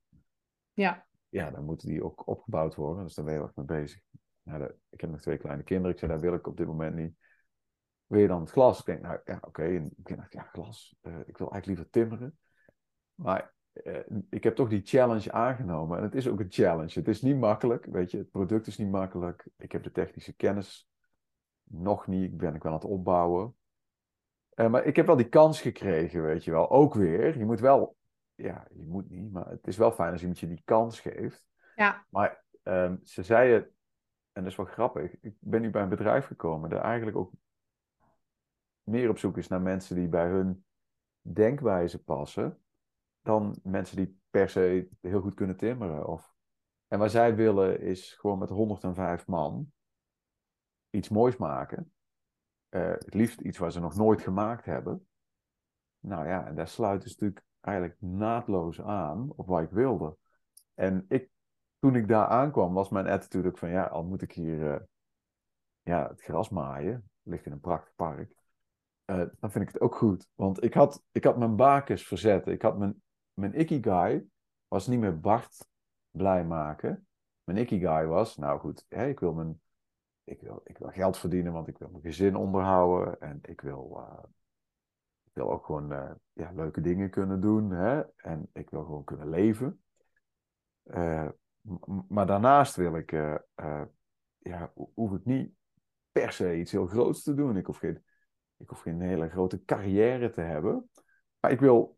[0.73, 1.05] Ja.
[1.29, 3.03] ja, dan moeten die ook opgebouwd worden.
[3.03, 4.01] Dus daar ben je ook mee bezig.
[4.43, 5.91] nou, de, ik heb nog twee kleine kinderen.
[5.91, 7.15] Ik zei, dat wil ik op dit moment niet.
[8.05, 8.79] Wil je dan het glas?
[8.79, 9.63] Ik denk, nou ja, oké.
[9.63, 10.95] En ik dacht, ja, glas.
[11.01, 12.37] Uh, ik wil eigenlijk liever timmeren.
[13.15, 15.97] Maar uh, ik heb toch die challenge aangenomen.
[15.97, 16.99] En het is ook een challenge.
[16.99, 18.17] Het is niet makkelijk, weet je.
[18.17, 19.47] Het product is niet makkelijk.
[19.57, 20.89] Ik heb de technische kennis
[21.63, 22.31] nog niet.
[22.31, 23.55] Ik ben ik wel aan het opbouwen.
[24.59, 26.69] Uh, maar ik heb wel die kans gekregen, weet je wel.
[26.69, 27.37] Ook weer.
[27.37, 27.97] Je moet wel,
[28.35, 29.31] ja, je moet niet.
[29.31, 31.45] Maar het is wel fijn als iemand je die kans geeft.
[31.75, 32.05] Ja.
[32.09, 33.61] Maar um, ze zeiden,
[34.31, 35.19] en dat is wel grappig.
[35.21, 37.31] Ik ben nu bij een bedrijf gekomen dat eigenlijk ook
[38.83, 40.65] meer op zoek is naar mensen die bij hun
[41.21, 42.61] denkwijze passen.
[43.21, 46.07] Dan mensen die per se heel goed kunnen timmeren.
[46.07, 46.33] Of...
[46.87, 49.71] En wat zij willen is gewoon met 105 man
[50.89, 51.93] iets moois maken.
[52.69, 55.07] Uh, het liefst iets waar ze nog nooit gemaakt hebben.
[55.99, 60.17] Nou ja, en daar sluit dus natuurlijk eigenlijk naadloos aan op wat ik wilde.
[60.73, 61.29] En ik,
[61.79, 64.79] toen ik daar aankwam, was mijn attitude ook van ja, al moet ik hier uh,
[65.81, 67.09] ja, het gras maaien.
[67.21, 68.33] Ligt in een prachtig park.
[69.05, 70.27] Uh, dan vind ik het ook goed.
[70.35, 72.47] Want ik had, ik had mijn bakens verzet.
[72.47, 73.03] Ik had mijn,
[73.33, 74.29] mijn ikigai
[74.67, 75.67] was niet meer Bart
[76.11, 77.07] blij maken.
[77.43, 79.61] Mijn ikigai was, nou goed, hè, ik wil mijn
[80.29, 83.19] ik wil, ik wil geld verdienen, want ik wil mijn gezin onderhouden.
[83.19, 84.23] En ik wil, uh,
[85.23, 87.71] ik wil ook gewoon uh, ja, leuke dingen kunnen doen.
[87.71, 88.01] Hè?
[88.15, 89.83] En ik wil gewoon kunnen leven.
[90.83, 91.29] Uh,
[92.07, 93.11] maar daarnaast wil ik,
[94.37, 95.53] ja, hoef ik niet
[96.11, 97.57] per se iets heel groots te doen.
[97.57, 98.03] Ik hoef geen,
[98.57, 100.89] ik hoef geen hele grote carrière te hebben.
[101.39, 101.97] Maar ik wil,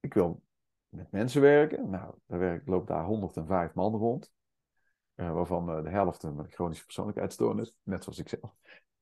[0.00, 0.42] ik wil
[0.88, 1.90] met mensen werken.
[1.90, 4.32] Nou, daar werk, loopt daar 105 man rond.
[5.16, 8.54] Uh, waarvan uh, de helft een chronische persoonlijkheidsstoornis, net zoals ik zelf.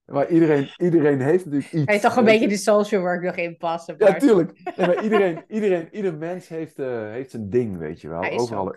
[0.04, 1.84] Maar iedereen, iedereen heeft natuurlijk iets.
[1.84, 3.94] Hij toch een beetje de social work nog inpassen.
[3.98, 4.74] Ja, tuurlijk.
[4.76, 8.20] Nee, maar iedereen, iedereen, ieder mens heeft, uh, heeft zijn ding, weet je wel.
[8.20, 8.74] Hij is overal,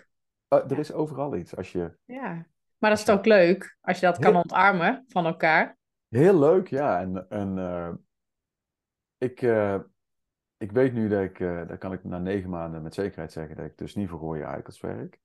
[0.48, 1.56] er is overal iets.
[1.56, 1.98] Als je...
[2.06, 5.78] Ja, maar dat is toch leuk als je dat kan ontarmen van elkaar.
[6.10, 7.00] Heel leuk, ja.
[7.00, 7.58] En, en
[9.18, 9.80] ik, eh,
[10.58, 13.56] ik weet nu dat ik, eh dat kan ik na negen maanden met zekerheid zeggen,
[13.56, 15.20] dat ik dus niet voor rode eikels werk.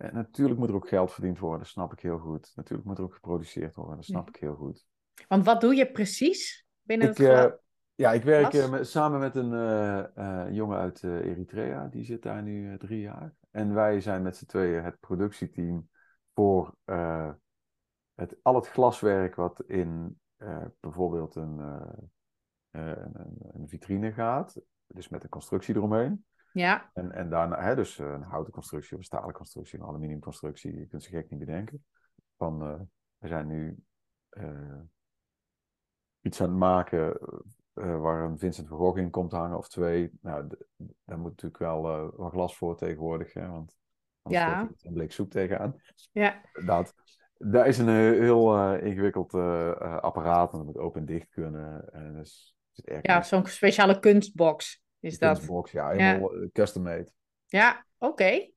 [0.00, 2.52] En natuurlijk moet er ook geld verdiend worden, dat snap ik heel goed.
[2.54, 4.28] Natuurlijk moet er ook geproduceerd worden, dat snap Ja.
[4.34, 4.86] ik heel goed.
[5.28, 7.52] Want wat doe je precies binnen Ik, het eh,
[7.94, 12.04] ja, ik werk eh, met- samen met een eh, eh, jongen uit eh, Eritrea, die
[12.04, 13.34] zit daar nu eh, drie jaar.
[13.50, 15.88] En wij zijn met z'n tweeën het productieteam
[16.34, 17.30] voor eh,
[18.14, 24.60] het, al het glaswerk wat in eh, bijvoorbeeld een, eh, eh, een, een vitrine gaat.
[24.86, 26.24] Dus met een constructie eromheen.
[26.52, 29.84] Ja, En, en daarna, hè, dus eh, een houten constructie of een stalen constructie, een
[29.84, 31.84] aluminiumconstructie, je kunt ze gek niet bedenken.
[32.36, 32.80] Van, eh,
[33.18, 33.84] we zijn nu
[34.28, 34.80] eh,
[36.20, 37.18] iets aan het maken
[37.72, 40.10] waar een Vincent van Gogh in komt hangen of twee.
[40.20, 40.46] Nou,
[41.04, 43.78] daar moet natuurlijk wel wat glas voor tegenwoordig, hè, want
[44.22, 44.60] anders Ja.
[44.60, 45.74] je er een blik soep tegenaan.
[46.12, 46.40] ja.
[46.66, 46.94] Dat,
[47.36, 49.34] daar is een heel ingewikkeld
[50.00, 51.92] apparaat en dat moet open en dicht kunnen.
[51.92, 52.56] En dus,
[53.02, 55.36] ja zo'n speciale kunstbox is dat.
[55.36, 57.12] Kunstbox, ja, helemaal eh, custom made.
[57.46, 58.48] Ja, oké.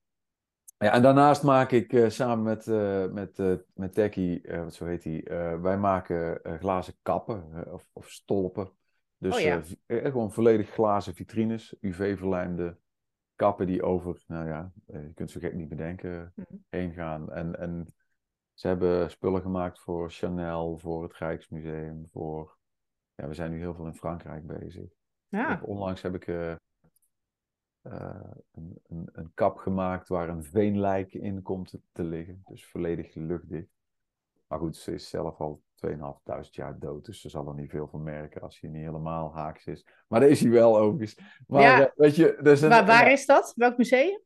[0.77, 3.37] Ja, en daarnaast maak ik eh, samen met, eh met,
[3.73, 5.23] met Techie, wat zo heet hij,
[5.61, 8.71] wij maken glazen kappen of, of stolpen.
[9.17, 9.61] Dus Oh ja.
[9.87, 12.77] gewoon volledig glazen vitrines, UV-verlijmde
[13.35, 16.55] kappen die over, nou ja, je kunt zo gek niet bedenken, Mhm.
[16.69, 17.31] heen gaan.
[17.31, 17.93] En, en
[18.53, 22.57] ze hebben spullen gemaakt voor Chanel, voor het Rijksmuseum, voor...
[23.15, 24.89] Ja, we zijn nu heel veel in Frankrijk bezig.
[25.37, 26.57] Ja, onlangs heb ik eh, eh,
[28.51, 32.41] een, een, een kap gemaakt waar een veenlijk in komt te, liggen.
[32.45, 33.67] Dus volledig luchtdicht.
[34.47, 37.05] Maar goed, ze is zelf al 2.500 jaar dood.
[37.05, 39.85] Dus ze zal er niet veel van merken als hij niet helemaal haaks is.
[40.07, 41.19] Maar dat is hij wel overigens.
[41.47, 41.85] Maar Ja.
[41.85, 43.53] eh, weet je, een, waar, waar is dat?
[43.55, 44.21] Welk museum?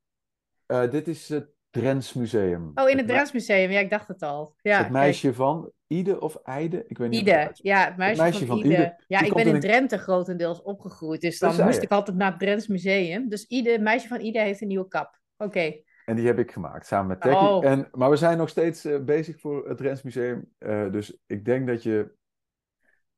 [0.67, 2.71] dit is het Drents Museum.
[2.75, 3.71] Oh, in het Drents Museum.
[3.71, 4.55] Ja, ik dacht het al.
[4.61, 6.83] Ja, het meisje van Ide of Eide?
[6.87, 8.75] Ik weet niet het Ide, ja, het meisje, meisje van, van Ide.
[8.75, 11.81] Ide, Ja, ik ben in Drenthe grotendeels opgegroeid, dus dan moest je.
[11.81, 13.29] ik altijd naar het Drents Museum.
[13.29, 15.19] Dus Ide, het meisje van Ide heeft een nieuwe kap.
[15.37, 17.47] Oké, En die heb ik gemaakt samen met Techie.
[17.47, 17.65] Oh.
[17.65, 20.51] En, maar we zijn nog steeds eh, bezig voor het Drents Museum.
[20.57, 22.15] Eh, dus ik denk dat je.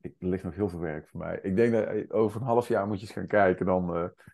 [0.02, 1.40] Ik, er ligt nog heel veel werk voor mij.
[1.42, 3.66] Ik denk dat eh, over een half jaar moet je eens gaan kijken.
[3.66, 3.88] Dan,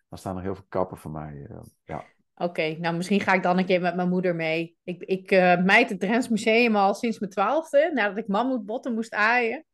[0.09, 1.47] dan staan er heel veel kappen voor mij.
[1.83, 2.05] ja.
[2.35, 4.77] Oké, nou misschien ga ik dan een keer met mijn moeder mee.
[4.83, 9.13] Ik, ik eh meid het Drents Museum al sinds mijn twaalfde, nadat ik mammoetbotten moest
[9.13, 9.65] aaien.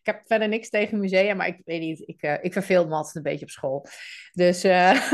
[0.00, 2.94] Ik heb verder niks tegen musea, maar ik weet niet, ik, eh, ik verveel me
[2.94, 3.86] altijd een beetje op school.
[4.32, 5.12] Dus, eh,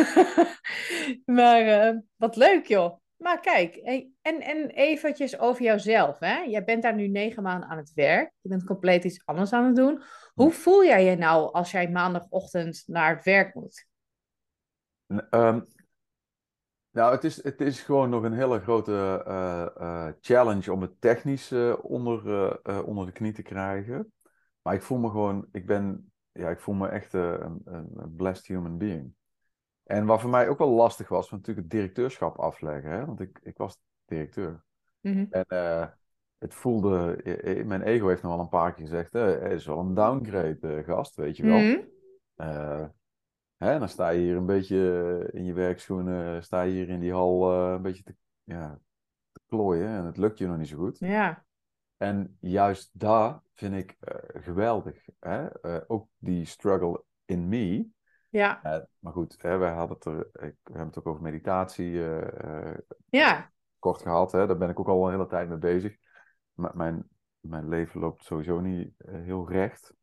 [1.39, 3.03] maar wat leuk joh.
[3.17, 3.77] Maar kijk,
[4.23, 6.19] en, en eventjes over jouzelf.
[6.19, 6.39] Hè?
[6.39, 8.33] Jij bent daar nu negen maanden aan het werk.
[8.41, 10.03] Je bent compleet iets anders aan het doen.
[10.35, 13.87] Hoe voel jij je nou als jij maandagochtend naar het werk moet?
[15.31, 15.61] Ehm,
[16.95, 21.01] Nou, het is, het is gewoon nog een hele grote eh, eh, challenge om het
[21.01, 24.13] technisch eh, onder, onder de knie te krijgen.
[24.63, 28.47] Maar ik voel me gewoon, ik ben, ja, ik voel me echt een, een blessed
[28.47, 29.15] human being.
[29.85, 32.91] En wat voor mij ook wel lastig was, was natuurlijk het directeurschap afleggen.
[32.91, 33.07] Hè?
[33.07, 34.65] Want ik, ik was directeur.
[35.01, 35.27] Mhm.
[35.31, 35.47] En
[36.45, 37.21] het voelde,
[37.67, 40.83] mijn ego heeft nog wel een paar keer gezegd, eh, het is wel een downgrade,
[40.87, 41.85] gast, weet je wel.
[42.35, 42.85] Eh,
[43.65, 44.79] hè, dan sta je hier een beetje
[45.31, 48.81] eh, in je werkschoenen, sta je hier in die hal eh, een beetje te, ja,
[49.33, 50.99] te klooien en het lukt je nog niet zo goed.
[50.99, 51.45] Ja.
[51.97, 55.07] En juist daar vind ik eh, geweldig.
[55.21, 55.47] Hè?
[55.87, 57.87] Ook die struggle in me.
[58.29, 58.61] Ja.
[58.99, 61.91] Maar goed, hè, wij hadden het er, ik, we hebben het ook over meditatie
[63.09, 63.53] Ja.
[63.79, 64.33] kort gehad.
[64.33, 64.47] Hè?
[64.47, 65.97] Daar ben ik ook al een hele tijd mee bezig.
[66.53, 67.09] Mijn,
[67.41, 69.95] mijn leven loopt sowieso niet heel recht.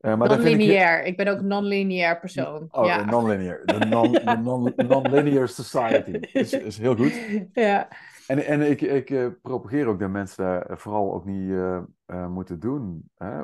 [0.00, 1.04] Eh, ik- Non-lineair.
[1.04, 2.68] Ik ben ook een non-lineair persoon.
[2.70, 2.98] Oh, ja.
[2.98, 3.60] de non-linear.
[3.64, 6.10] De non- de non- non-linear society.
[6.10, 7.20] Is, is heel goed.
[7.52, 7.88] ja.
[8.26, 11.54] En, en ik, ik eh, propageer ook dat mensen daar eh, vooral ook niet
[12.28, 13.10] moeten doen.
[13.16, 13.42] Hè?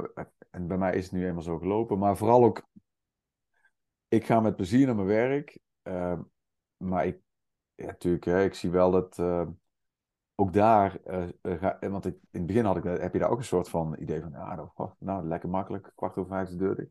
[0.51, 1.99] En bij mij is het nu eenmaal zo gelopen.
[1.99, 2.67] Maar vooral ook,
[4.09, 5.59] ik ga met plezier naar mijn werk.
[6.77, 7.19] maar ik,
[7.75, 9.19] ja, natuurlijk, hè, ik zie wel dat
[10.39, 13.31] ook daar, eh, eh, ga, want ik, in het begin had ik, heb je daar
[13.31, 16.49] ook een soort van idee van, ja, nou, oh, nou lekker makkelijk, kwart over vijf
[16.49, 16.91] is de deur dicht.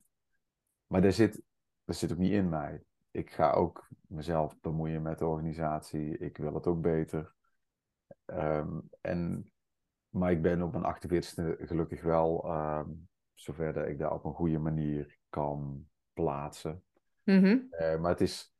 [0.87, 1.41] Maar daar zit,
[1.85, 2.83] dat zit ook niet in mij.
[3.11, 6.17] Ik ga ook mezelf bemoeien met de organisatie.
[6.17, 7.33] Ik wil het ook beter.
[8.25, 9.51] Ehm, en,
[10.09, 12.89] maar ik ben op mijn 48e gelukkig wel ehm,
[13.33, 16.83] zover dat ik daar op een goede manier kan plaatsen.
[17.23, 17.57] Mhm.
[17.69, 18.55] Eh, maar het is,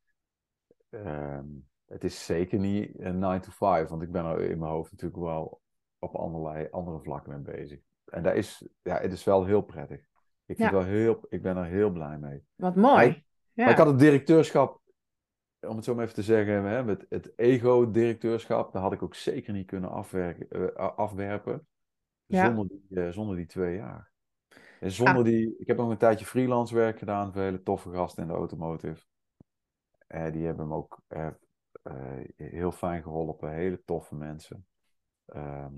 [0.90, 1.46] ehm,
[1.86, 4.92] het is zeker niet een 9 to 5, want ik ben er in mijn hoofd
[4.92, 5.62] natuurlijk wel
[6.00, 7.80] op allerlei andere vlakken mee bezig.
[8.06, 10.00] En dat is, ja, het is wel heel prettig.
[10.46, 10.72] Ik, vind Ja.
[10.72, 12.44] wel heel, ik ben er heel blij mee.
[12.56, 13.08] Wat mooi.
[13.08, 13.64] Maar Ja.
[13.64, 14.82] Maar ik had het directeurschap,
[15.60, 19.16] om het zo maar even te zeggen, hè, met het ego-directeurschap, dat had ik ook
[19.16, 21.68] zeker niet kunnen afwerken, eh, afwerpen
[22.26, 22.46] Ja.
[22.46, 24.12] zonder, die, eh, zonder die twee jaar.
[24.80, 28.24] En zonder die, ik heb nog een tijdje freelance werk gedaan voor hele toffe gasten
[28.24, 29.04] in de automotive.
[30.08, 31.28] Eh, die hebben me ook eh,
[32.36, 34.66] heel fijn geholpen, hele toffe mensen.
[35.26, 35.72] Ehm,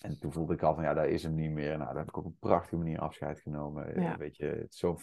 [0.00, 1.70] en toen voelde ik al van, ja, daar is hem niet meer.
[1.78, 3.94] Nou, daar heb ik op een prachtige manier afscheid genomen.
[3.94, 4.16] Eh, Ja.
[4.16, 4.96] Weet je, het is zo...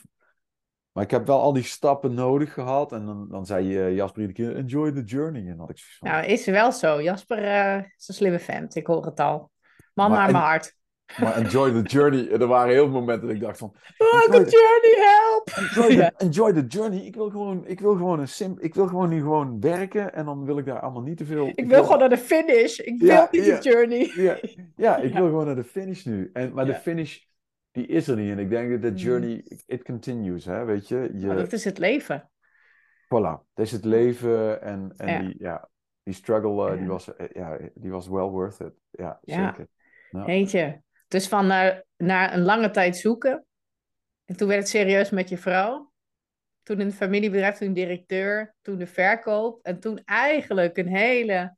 [0.91, 2.91] Maar ik heb wel al die stappen nodig gehad.
[2.91, 5.47] En dan, dan zei je, Jasper iedere keer, enjoy the journey.
[5.51, 7.01] En had ik van, Nou, is wel zo.
[7.01, 8.75] Jasper eh, is een slimme vent.
[8.75, 9.51] Ik hoor het al.
[9.93, 10.75] Man Maar naar en- mijn hart.
[11.19, 12.29] maar enjoy the journey.
[12.41, 15.24] Er waren heel veel momenten dat ik dacht van, Oh, the journey, help!
[15.45, 17.05] Enjoy, the, enjoy the journey.
[17.05, 20.13] Ik wil gewoon, ik wil gewoon een sim, ik wil gewoon nu gewoon werken.
[20.13, 21.51] En dan wil ik daar allemaal niet te veel...
[21.55, 22.77] Ik wil gewoon naar de finish.
[22.79, 23.59] Ik wil Ja, niet ja.
[23.59, 24.11] de journey.
[24.15, 24.37] Ja,
[24.75, 26.29] ja ik wil gewoon naar de finish nu.
[26.33, 27.19] En, maar de finish,
[27.71, 28.31] die is er niet.
[28.31, 28.95] En ik denk dat de Mm.
[28.95, 31.09] journey, it continues, hè, weet je.
[31.13, 32.29] je Maar dat is het leven.
[33.05, 35.25] Voilà, het is het leven en, en.
[35.25, 35.69] Die, ja,
[36.03, 38.73] die struggle, eh, die, was, eh, ja, die was well worth it.
[38.91, 39.67] Ja, zeker.
[40.09, 40.25] Ja.
[40.25, 40.81] Eentje.
[41.07, 43.45] Dus van naar, naar een lange tijd zoeken.
[44.25, 45.93] En toen werd het serieus met je vrouw.
[46.63, 48.55] Toen het familiebedrijf, toen directeur.
[48.61, 49.63] Toen de verkoop.
[49.63, 51.55] En toen eigenlijk een hele...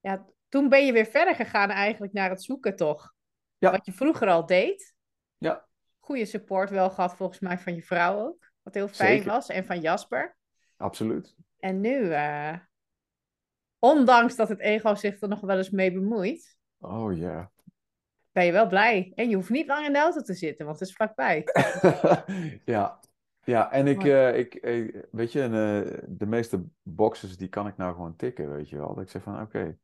[0.00, 3.14] Ja, toen ben je weer verder gegaan eigenlijk naar het zoeken toch?
[3.58, 3.70] Ja.
[3.70, 4.94] Wat je vroeger al deed.
[5.38, 5.66] Ja.
[5.98, 8.52] Goede support wel gehad volgens mij van je vrouw ook.
[8.62, 9.32] Wat heel fijn Zeker.
[9.32, 9.48] was.
[9.48, 10.36] En van Jasper.
[10.76, 11.34] Absoluut.
[11.58, 12.56] En nu, eh,
[13.78, 17.50] ondanks dat het ego zich er nog wel eens mee bemoeit, Oh ja.
[18.38, 19.12] Ben je wel blij.
[19.14, 21.44] En je hoeft niet lang in de auto te zitten, want het is vlakbij.
[22.64, 23.00] ja.
[23.44, 24.58] Ja, en ik, eh, ik,
[25.10, 28.76] weet je, en, eh, de meeste boxes die kan ik nou gewoon tikken, weet je
[28.76, 28.94] wel.
[28.94, 29.78] Dat ik zeg van, oké,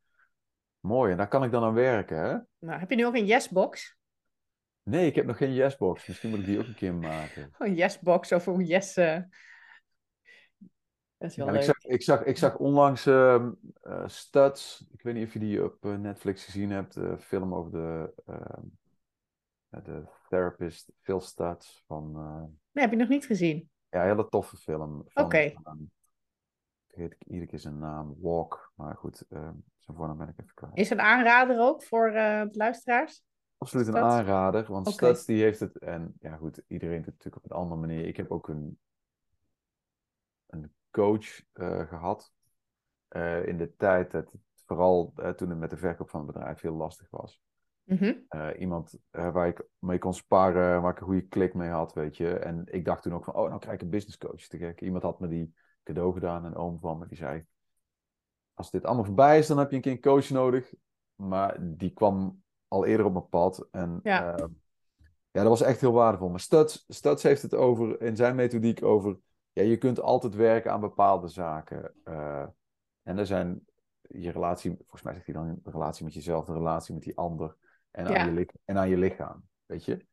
[0.81, 1.11] mooi.
[1.11, 2.37] En daar kan ik dan aan werken, hè?
[2.59, 3.97] Nou, heb je nu ook een yesbox?
[4.83, 6.07] Nee, ik heb nog geen yesbox.
[6.07, 7.51] Misschien moet ik die ook een keer maken.
[7.59, 8.97] Oh, Een yesbox of een yes...
[8.97, 9.19] eh.
[11.33, 13.49] Wel Ja, ik, zag, ik, zag, ik zag onlangs eh,
[14.07, 14.87] Studs.
[14.93, 16.95] Ik weet niet of je die op eh, Netflix gezien hebt.
[16.95, 18.63] De film over de, ehm,
[19.69, 21.83] de therapist Phil Studs.
[21.87, 23.71] Van, eh, Nee, heb je nog niet gezien.
[23.89, 25.07] ja, een hele toffe film.
[25.15, 25.39] Oké.
[25.39, 25.77] ehm,
[26.87, 28.15] vergeet ik iedere keer zijn naam.
[28.21, 28.73] Walk.
[28.75, 30.79] Maar goed, zijn voornaam ben ik even kwijt.
[30.79, 33.23] Is een aanrader ook voor de luisteraars?
[33.59, 34.65] Absoluut een aanrader.
[34.69, 34.89] Want.
[34.89, 35.79] Studs die heeft het.
[35.79, 38.07] En ja, goed, iedereen doet het natuurlijk op een andere manier.
[38.07, 38.79] Ik heb ook een
[40.95, 42.33] coach eh, gehad.
[43.09, 46.33] eh, in de tijd dat het vooral eh, toen het met de verkoop van het
[46.33, 47.43] bedrijf heel lastig was.
[47.85, 48.15] Mhm.
[48.59, 52.39] Iemand waar ik mee kon sparren, waar ik een goede klik mee had, weet je.
[52.39, 54.81] En ik dacht toen ook van, oh, nou krijg ik een business coach te gek.
[54.81, 57.47] Iemand had me die cadeau gedaan, een oom van me, die zei...
[58.55, 60.75] Als dit allemaal voorbij is, dan heb je een keer een coach nodig.
[61.15, 63.69] Maar die kwam al eerder op mijn pad.
[63.71, 64.21] En Ja.
[64.21, 64.49] ja,
[65.31, 66.29] ja dat was echt heel waardevol.
[66.29, 69.19] Maar Studs, Studs heeft het over, in zijn methodiek over...
[69.55, 71.95] Ja, je kunt altijd werken aan bepaalde zaken.
[72.05, 72.47] Eh,
[73.03, 73.65] En er zijn
[74.01, 77.17] je relatie, volgens mij zegt hij dan de relatie met jezelf, de relatie met die
[77.17, 77.57] ander
[77.91, 78.19] en, Ja.
[78.19, 80.07] aan, je, en aan je lichaam, weet je.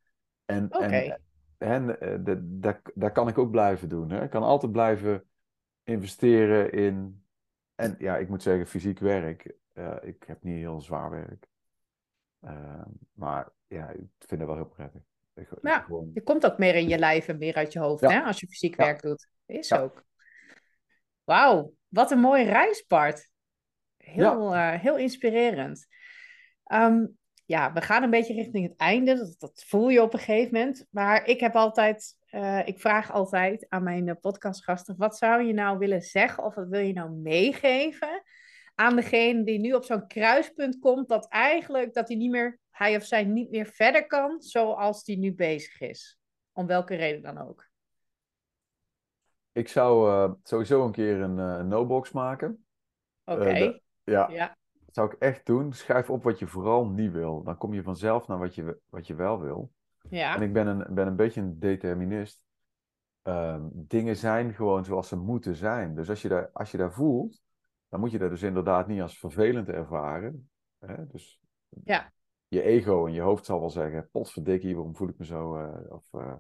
[0.46, 1.22] En, en,
[1.58, 4.10] en eh, dat, dat, dat kan ik ook blijven doen.
[4.10, 4.24] Hè?
[4.24, 5.30] Ik kan altijd blijven
[5.84, 7.26] investeren in,
[7.76, 9.56] en ja, ik moet zeggen, fysiek werk.
[9.74, 11.48] Eh, ik heb niet heel zwaar werk.
[12.40, 15.02] Eh, maar ja, ik vind het wel heel prettig.
[15.62, 15.80] Ja.
[15.80, 18.10] gewoon, Je komt ook meer in je lijf en meer uit je hoofd, Ja.
[18.10, 18.22] hè?
[18.22, 18.84] Als je fysiek Ja.
[18.86, 19.28] werk doet.
[19.46, 20.04] Is ook.
[21.24, 23.30] Wauw, wat een mooie reis, Bart.
[23.98, 25.88] Heel, eh, heel inspirerend.
[26.64, 27.06] Ehm,
[27.46, 29.16] ja, we gaan een beetje richting het einde.
[29.16, 30.86] Dat, dat voel je op een gegeven moment.
[30.90, 35.78] Maar ik heb altijd, eh, ik vraag altijd aan mijn podcastgasten: wat zou je nou
[35.78, 38.21] willen zeggen of wat wil je nou meegeven
[38.76, 42.96] aan degene die nu op zo'n kruispunt komt, dat eigenlijk dat hij niet meer, hij
[42.96, 46.20] of zij niet meer verder kan zoals die nu bezig is?
[46.52, 47.70] Om welke reden dan ook.
[49.52, 52.66] ik zou eh, sowieso een keer een eh, no-box maken.
[53.26, 55.74] Oké, Eh, de- ja, ja, dat zou ik echt doen.
[55.74, 57.44] Schrijf op wat je vooral niet wil.
[57.44, 59.72] Dan kom je vanzelf naar wat je, wat je wel wil.
[60.10, 62.44] ja, En ik ben een, ben een beetje een determinist.
[63.22, 65.96] Ehm, dingen zijn gewoon zoals ze moeten zijn.
[65.96, 67.42] Dus als je, daar, als je daar voelt,
[67.92, 70.50] dan moet je dat dus inderdaad niet als vervelend ervaren.
[70.80, 71.08] Hè?
[71.08, 71.40] Dus
[71.84, 72.14] Ja.
[72.48, 75.56] je ego en je hoofd zal wel zeggen, potverdikkie, waarom voel ik me zo?
[75.58, 76.34] eh, of, eh,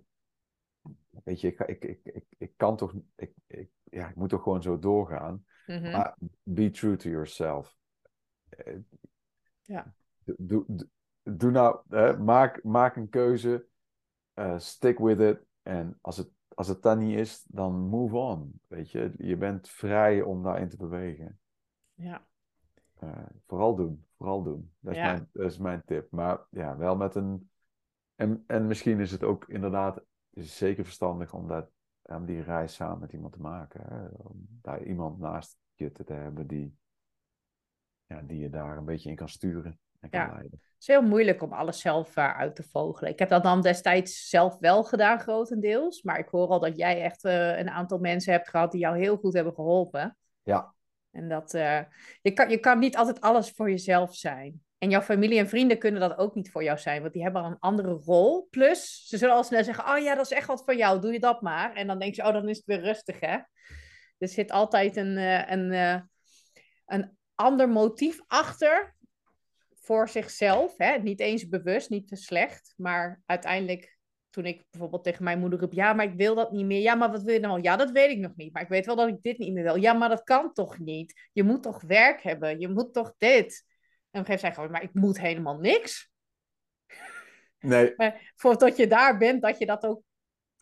[1.23, 4.43] weet je, ik, ik, ik, ik, ik kan toch, ik, ik, ja, ik moet toch
[4.43, 5.45] gewoon zo doorgaan.
[5.67, 7.77] mhm, Maar be true to yourself.
[8.49, 8.75] Eh,
[9.61, 9.93] Ja.
[10.37, 10.65] Doe,
[11.23, 13.65] doe, nou, hè, maak, maak een keuze,
[14.57, 15.45] stick with it.
[15.61, 18.59] En als het, als het dan niet is, dan move on.
[18.67, 21.39] Weet je, je bent vrij om daarin te bewegen.
[22.01, 22.25] Ja,
[22.99, 23.09] Eh,
[23.47, 24.73] vooral doen, vooral doen.
[24.79, 25.05] Dat is, Ja.
[25.11, 26.11] mijn, dat is mijn tip.
[26.11, 27.49] Maar ja, wel met een.
[28.15, 31.69] En, en misschien is het ook inderdaad is zeker verstandig om, dat,
[32.01, 33.81] om die reis samen met iemand te maken.
[33.87, 34.05] Hè?
[34.17, 36.77] Om daar iemand naast je te hebben die,
[38.05, 40.27] ja, die je daar een beetje in kan sturen en kan Ja.
[40.27, 40.51] leiden.
[40.51, 43.11] Het is heel moeilijk om alles zelf eh, uit te vogelen.
[43.11, 46.01] Ik heb dat dan destijds zelf wel gedaan, grotendeels.
[46.01, 48.97] Maar ik hoor al dat jij echt eh, een aantal mensen hebt gehad die jou
[48.97, 50.17] heel goed hebben geholpen.
[50.43, 50.73] Ja.
[51.11, 51.79] En dat eh,
[52.21, 54.63] je, kan, je kan niet altijd alles voor jezelf zijn.
[54.77, 57.41] En jouw familie en vrienden kunnen dat ook niet voor jou zijn, want die hebben
[57.41, 58.47] al een andere rol.
[58.49, 61.11] Plus, ze zullen al snel zeggen: Oh ja, dat is echt wat voor jou, doe
[61.13, 61.73] je dat maar.
[61.73, 63.37] En dan denk je: Oh, dan is het weer rustig, hè?
[64.17, 66.01] Er zit altijd een, eh, een, eh,
[66.85, 68.95] een ander motief achter
[69.73, 70.73] voor zichzelf.
[70.77, 70.97] Hè?
[70.97, 72.73] Niet eens bewust, niet te slecht.
[72.77, 73.97] Maar uiteindelijk,
[74.31, 76.81] toen ik bijvoorbeeld tegen mijn moeder riep: Ja, maar ik wil dat niet meer.
[76.81, 77.61] Ja, maar wat wil je nou?
[77.61, 78.53] Ja, dat weet ik nog niet.
[78.53, 79.75] Maar ik weet wel dat ik dit niet meer wil.
[79.75, 81.29] Ja, maar dat kan toch niet?
[81.31, 82.59] Je moet toch werk hebben?
[82.59, 83.65] Je moet toch dit?
[84.11, 86.11] En op een gegeven moment zei ik gewoon: Maar ik moet helemaal niks.
[87.59, 90.01] Nee, Maar voordat je daar bent, dat je dat ook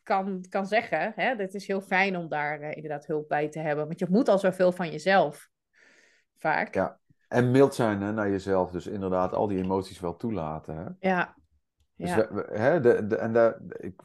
[0.04, 1.14] kan, kan zeggen.
[1.16, 1.36] Hè?
[1.36, 3.86] Het is heel fijn om daar eh, inderdaad hulp bij te hebben.
[3.86, 5.50] Want je moet al zoveel van jezelf.
[6.38, 6.74] Vaak.
[6.74, 7.00] Ja.
[7.28, 8.72] en mild zijn hè, naar jezelf.
[8.72, 10.76] Dus inderdaad al die emoties wel toelaten.
[10.76, 11.10] Hè?
[11.10, 11.36] Ja.
[12.00, 12.34] Dus Ja.
[12.34, 14.02] we- hè, de, de, en daar, ik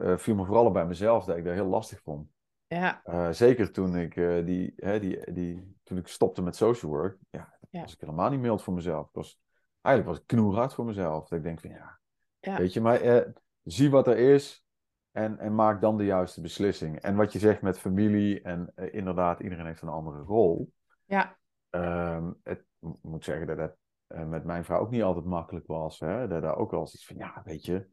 [0.00, 2.28] eh, viel me vooral bij mezelf dat ik dat heel lastig vond.
[2.66, 3.00] Ja.
[3.04, 7.18] Eh, zeker toen ik, eh, die, hè, die, die, toen ik stopte met social work,
[7.30, 7.80] ja, Ja.
[7.80, 9.08] was ik helemaal niet mild voor mezelf.
[9.08, 9.40] Ik was,
[9.80, 11.28] eigenlijk was ik knoerhard voor mezelf.
[11.28, 11.98] Dat ik denk van ja,
[12.40, 12.56] Ja.
[12.56, 13.24] weet je, maar
[13.62, 14.64] zie wat er is
[15.10, 17.00] en, en maak dan de juiste beslissing.
[17.00, 20.72] En wat je zegt met familie en inderdaad, iedereen heeft een andere rol.
[21.04, 21.36] Ja.
[21.70, 23.66] Ehm, het, ik moet zeggen dat eh,
[24.08, 26.00] met mijn vrouw ook niet altijd makkelijk was.
[26.00, 26.28] Hè?
[26.28, 27.88] Daar ook wel eens iets van, ja, weet je.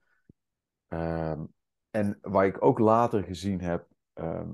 [0.87, 1.43] Ehm,
[1.89, 4.51] en waar ik ook later gezien heb ehm,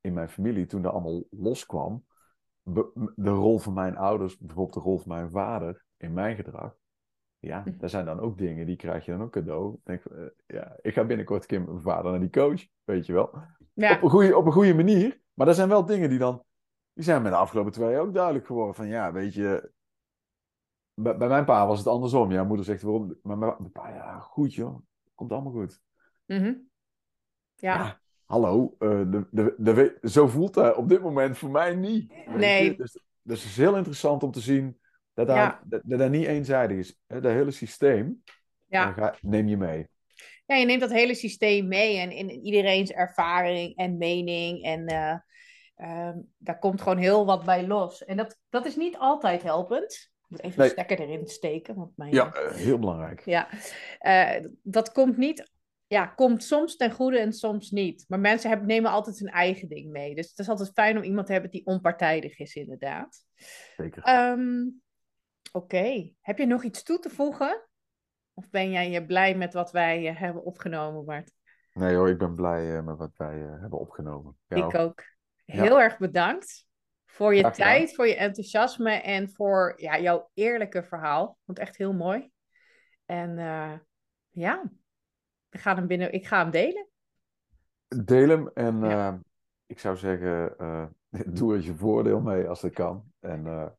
[0.00, 2.04] in mijn familie, toen dat allemaal loskwam,
[3.14, 6.74] de rol van mijn ouders, bijvoorbeeld de rol van mijn vader in mijn gedrag.
[7.38, 7.78] Ja, Hm.
[7.78, 9.74] daar zijn dan ook dingen, die krijg je dan ook cadeau.
[9.74, 12.66] Ik denk, eh, ja, ik ga binnenkort een keer met mijn vader naar die coach,
[12.84, 13.38] weet je wel.
[13.72, 13.96] Ja.
[13.96, 15.20] Op, een goede, op een goede manier.
[15.34, 16.44] Maar er zijn wel dingen die dan,
[16.92, 18.74] die zijn me de afgelopen twee jaar ook duidelijk geworden.
[18.74, 19.70] Van ja, weet je,
[20.94, 22.32] bij, bij mijn pa was het andersom.
[22.32, 24.78] Ja, moeder zegt waarom, maar mijn, pa, ja, goed joh,
[25.14, 25.80] komt allemaal goed.
[26.26, 26.54] Mhm.
[27.54, 27.74] Ja.
[27.74, 32.12] Ja, hallo, eh, de, de, de, zo voelt dat op dit moment voor mij niet.
[32.26, 32.76] Nee.
[32.76, 34.80] Dus, dus het is heel interessant om te zien
[35.14, 35.60] dat daar, Ja.
[35.64, 36.98] dat, dat daar niet eenzijdig is.
[37.06, 38.22] Dat hele systeem
[38.66, 38.88] Ja.
[38.88, 39.88] eh, ga- neem je mee.
[40.46, 44.62] ja, je neemt dat hele systeem mee en in iedereen's ervaring en mening.
[44.64, 45.16] En eh,
[45.74, 48.04] ehm, daar komt gewoon heel wat bij los.
[48.04, 50.11] En dat, dat is niet altijd helpend.
[50.32, 50.66] Moet even Nee.
[50.68, 51.74] de stekker erin steken.
[51.74, 53.24] Want mijn, Ja, eh, heel belangrijk.
[53.24, 53.48] Ja,
[53.98, 55.50] eh, dat komt niet.
[55.86, 58.04] Ja, komt soms ten goede en soms niet.
[58.08, 60.14] Maar mensen hebben, nemen altijd hun eigen ding mee.
[60.14, 63.24] Dus het is altijd fijn om iemand te hebben die onpartijdig is, inderdaad.
[63.76, 64.02] Zeker.
[64.02, 64.68] Ehm,
[65.54, 67.68] Oké, heb je nog iets toe te voegen?
[68.34, 71.32] Of ben jij eh, blij met wat wij eh, hebben opgenomen, Bart?
[71.72, 74.36] Nee hoor, ik ben blij eh, met wat wij eh, hebben opgenomen.
[74.46, 75.02] Ja, Ik ook.
[75.44, 75.62] Ja.
[75.62, 76.66] Heel erg bedankt
[77.12, 81.38] Voor je tijd, voor je enthousiasme en voor ja, jouw eerlijke verhaal.
[81.44, 82.30] Want echt heel mooi.
[83.04, 83.72] En eh,
[84.30, 84.62] ja,
[85.50, 86.88] ik ga hem binnen, ik ga hem delen.
[88.04, 89.08] Deel hem en Ja.
[89.08, 89.18] eh,
[89.66, 90.86] ik zou zeggen, eh,
[91.36, 93.12] doe er je voordeel mee als dat kan.
[93.20, 93.76] En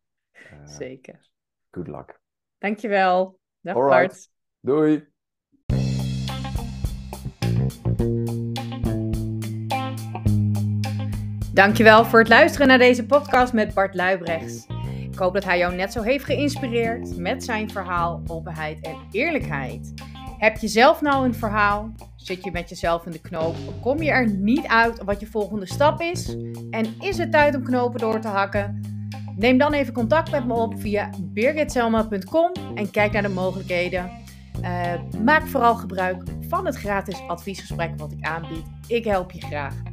[0.63, 1.29] Zeker.
[1.71, 2.21] good luck.
[2.57, 3.39] Dankjewel.
[3.59, 4.07] Dag Alright.
[4.07, 4.29] Bart.
[4.59, 5.12] Doei!
[11.53, 14.65] Dankjewel voor het luisteren naar deze podcast met Bart Luibrechts.
[15.11, 19.93] Ik hoop dat hij jou net zo heeft geïnspireerd met zijn verhaal, openheid en eerlijkheid.
[20.37, 21.91] Heb je zelf nou een verhaal?
[22.15, 23.55] Zit je met jezelf in de knoop?
[23.81, 26.35] Kom je er niet uit wat je volgende stap is?
[26.69, 28.81] En is het tijd om knopen door te hakken?
[29.35, 34.11] Neem dan even contact met me op via birgitselma.com en kijk naar de mogelijkheden.
[34.61, 34.93] Eh,
[35.23, 38.65] maak vooral gebruik van het gratis adviesgesprek wat ik aanbied.
[38.87, 39.92] Ik help je graag.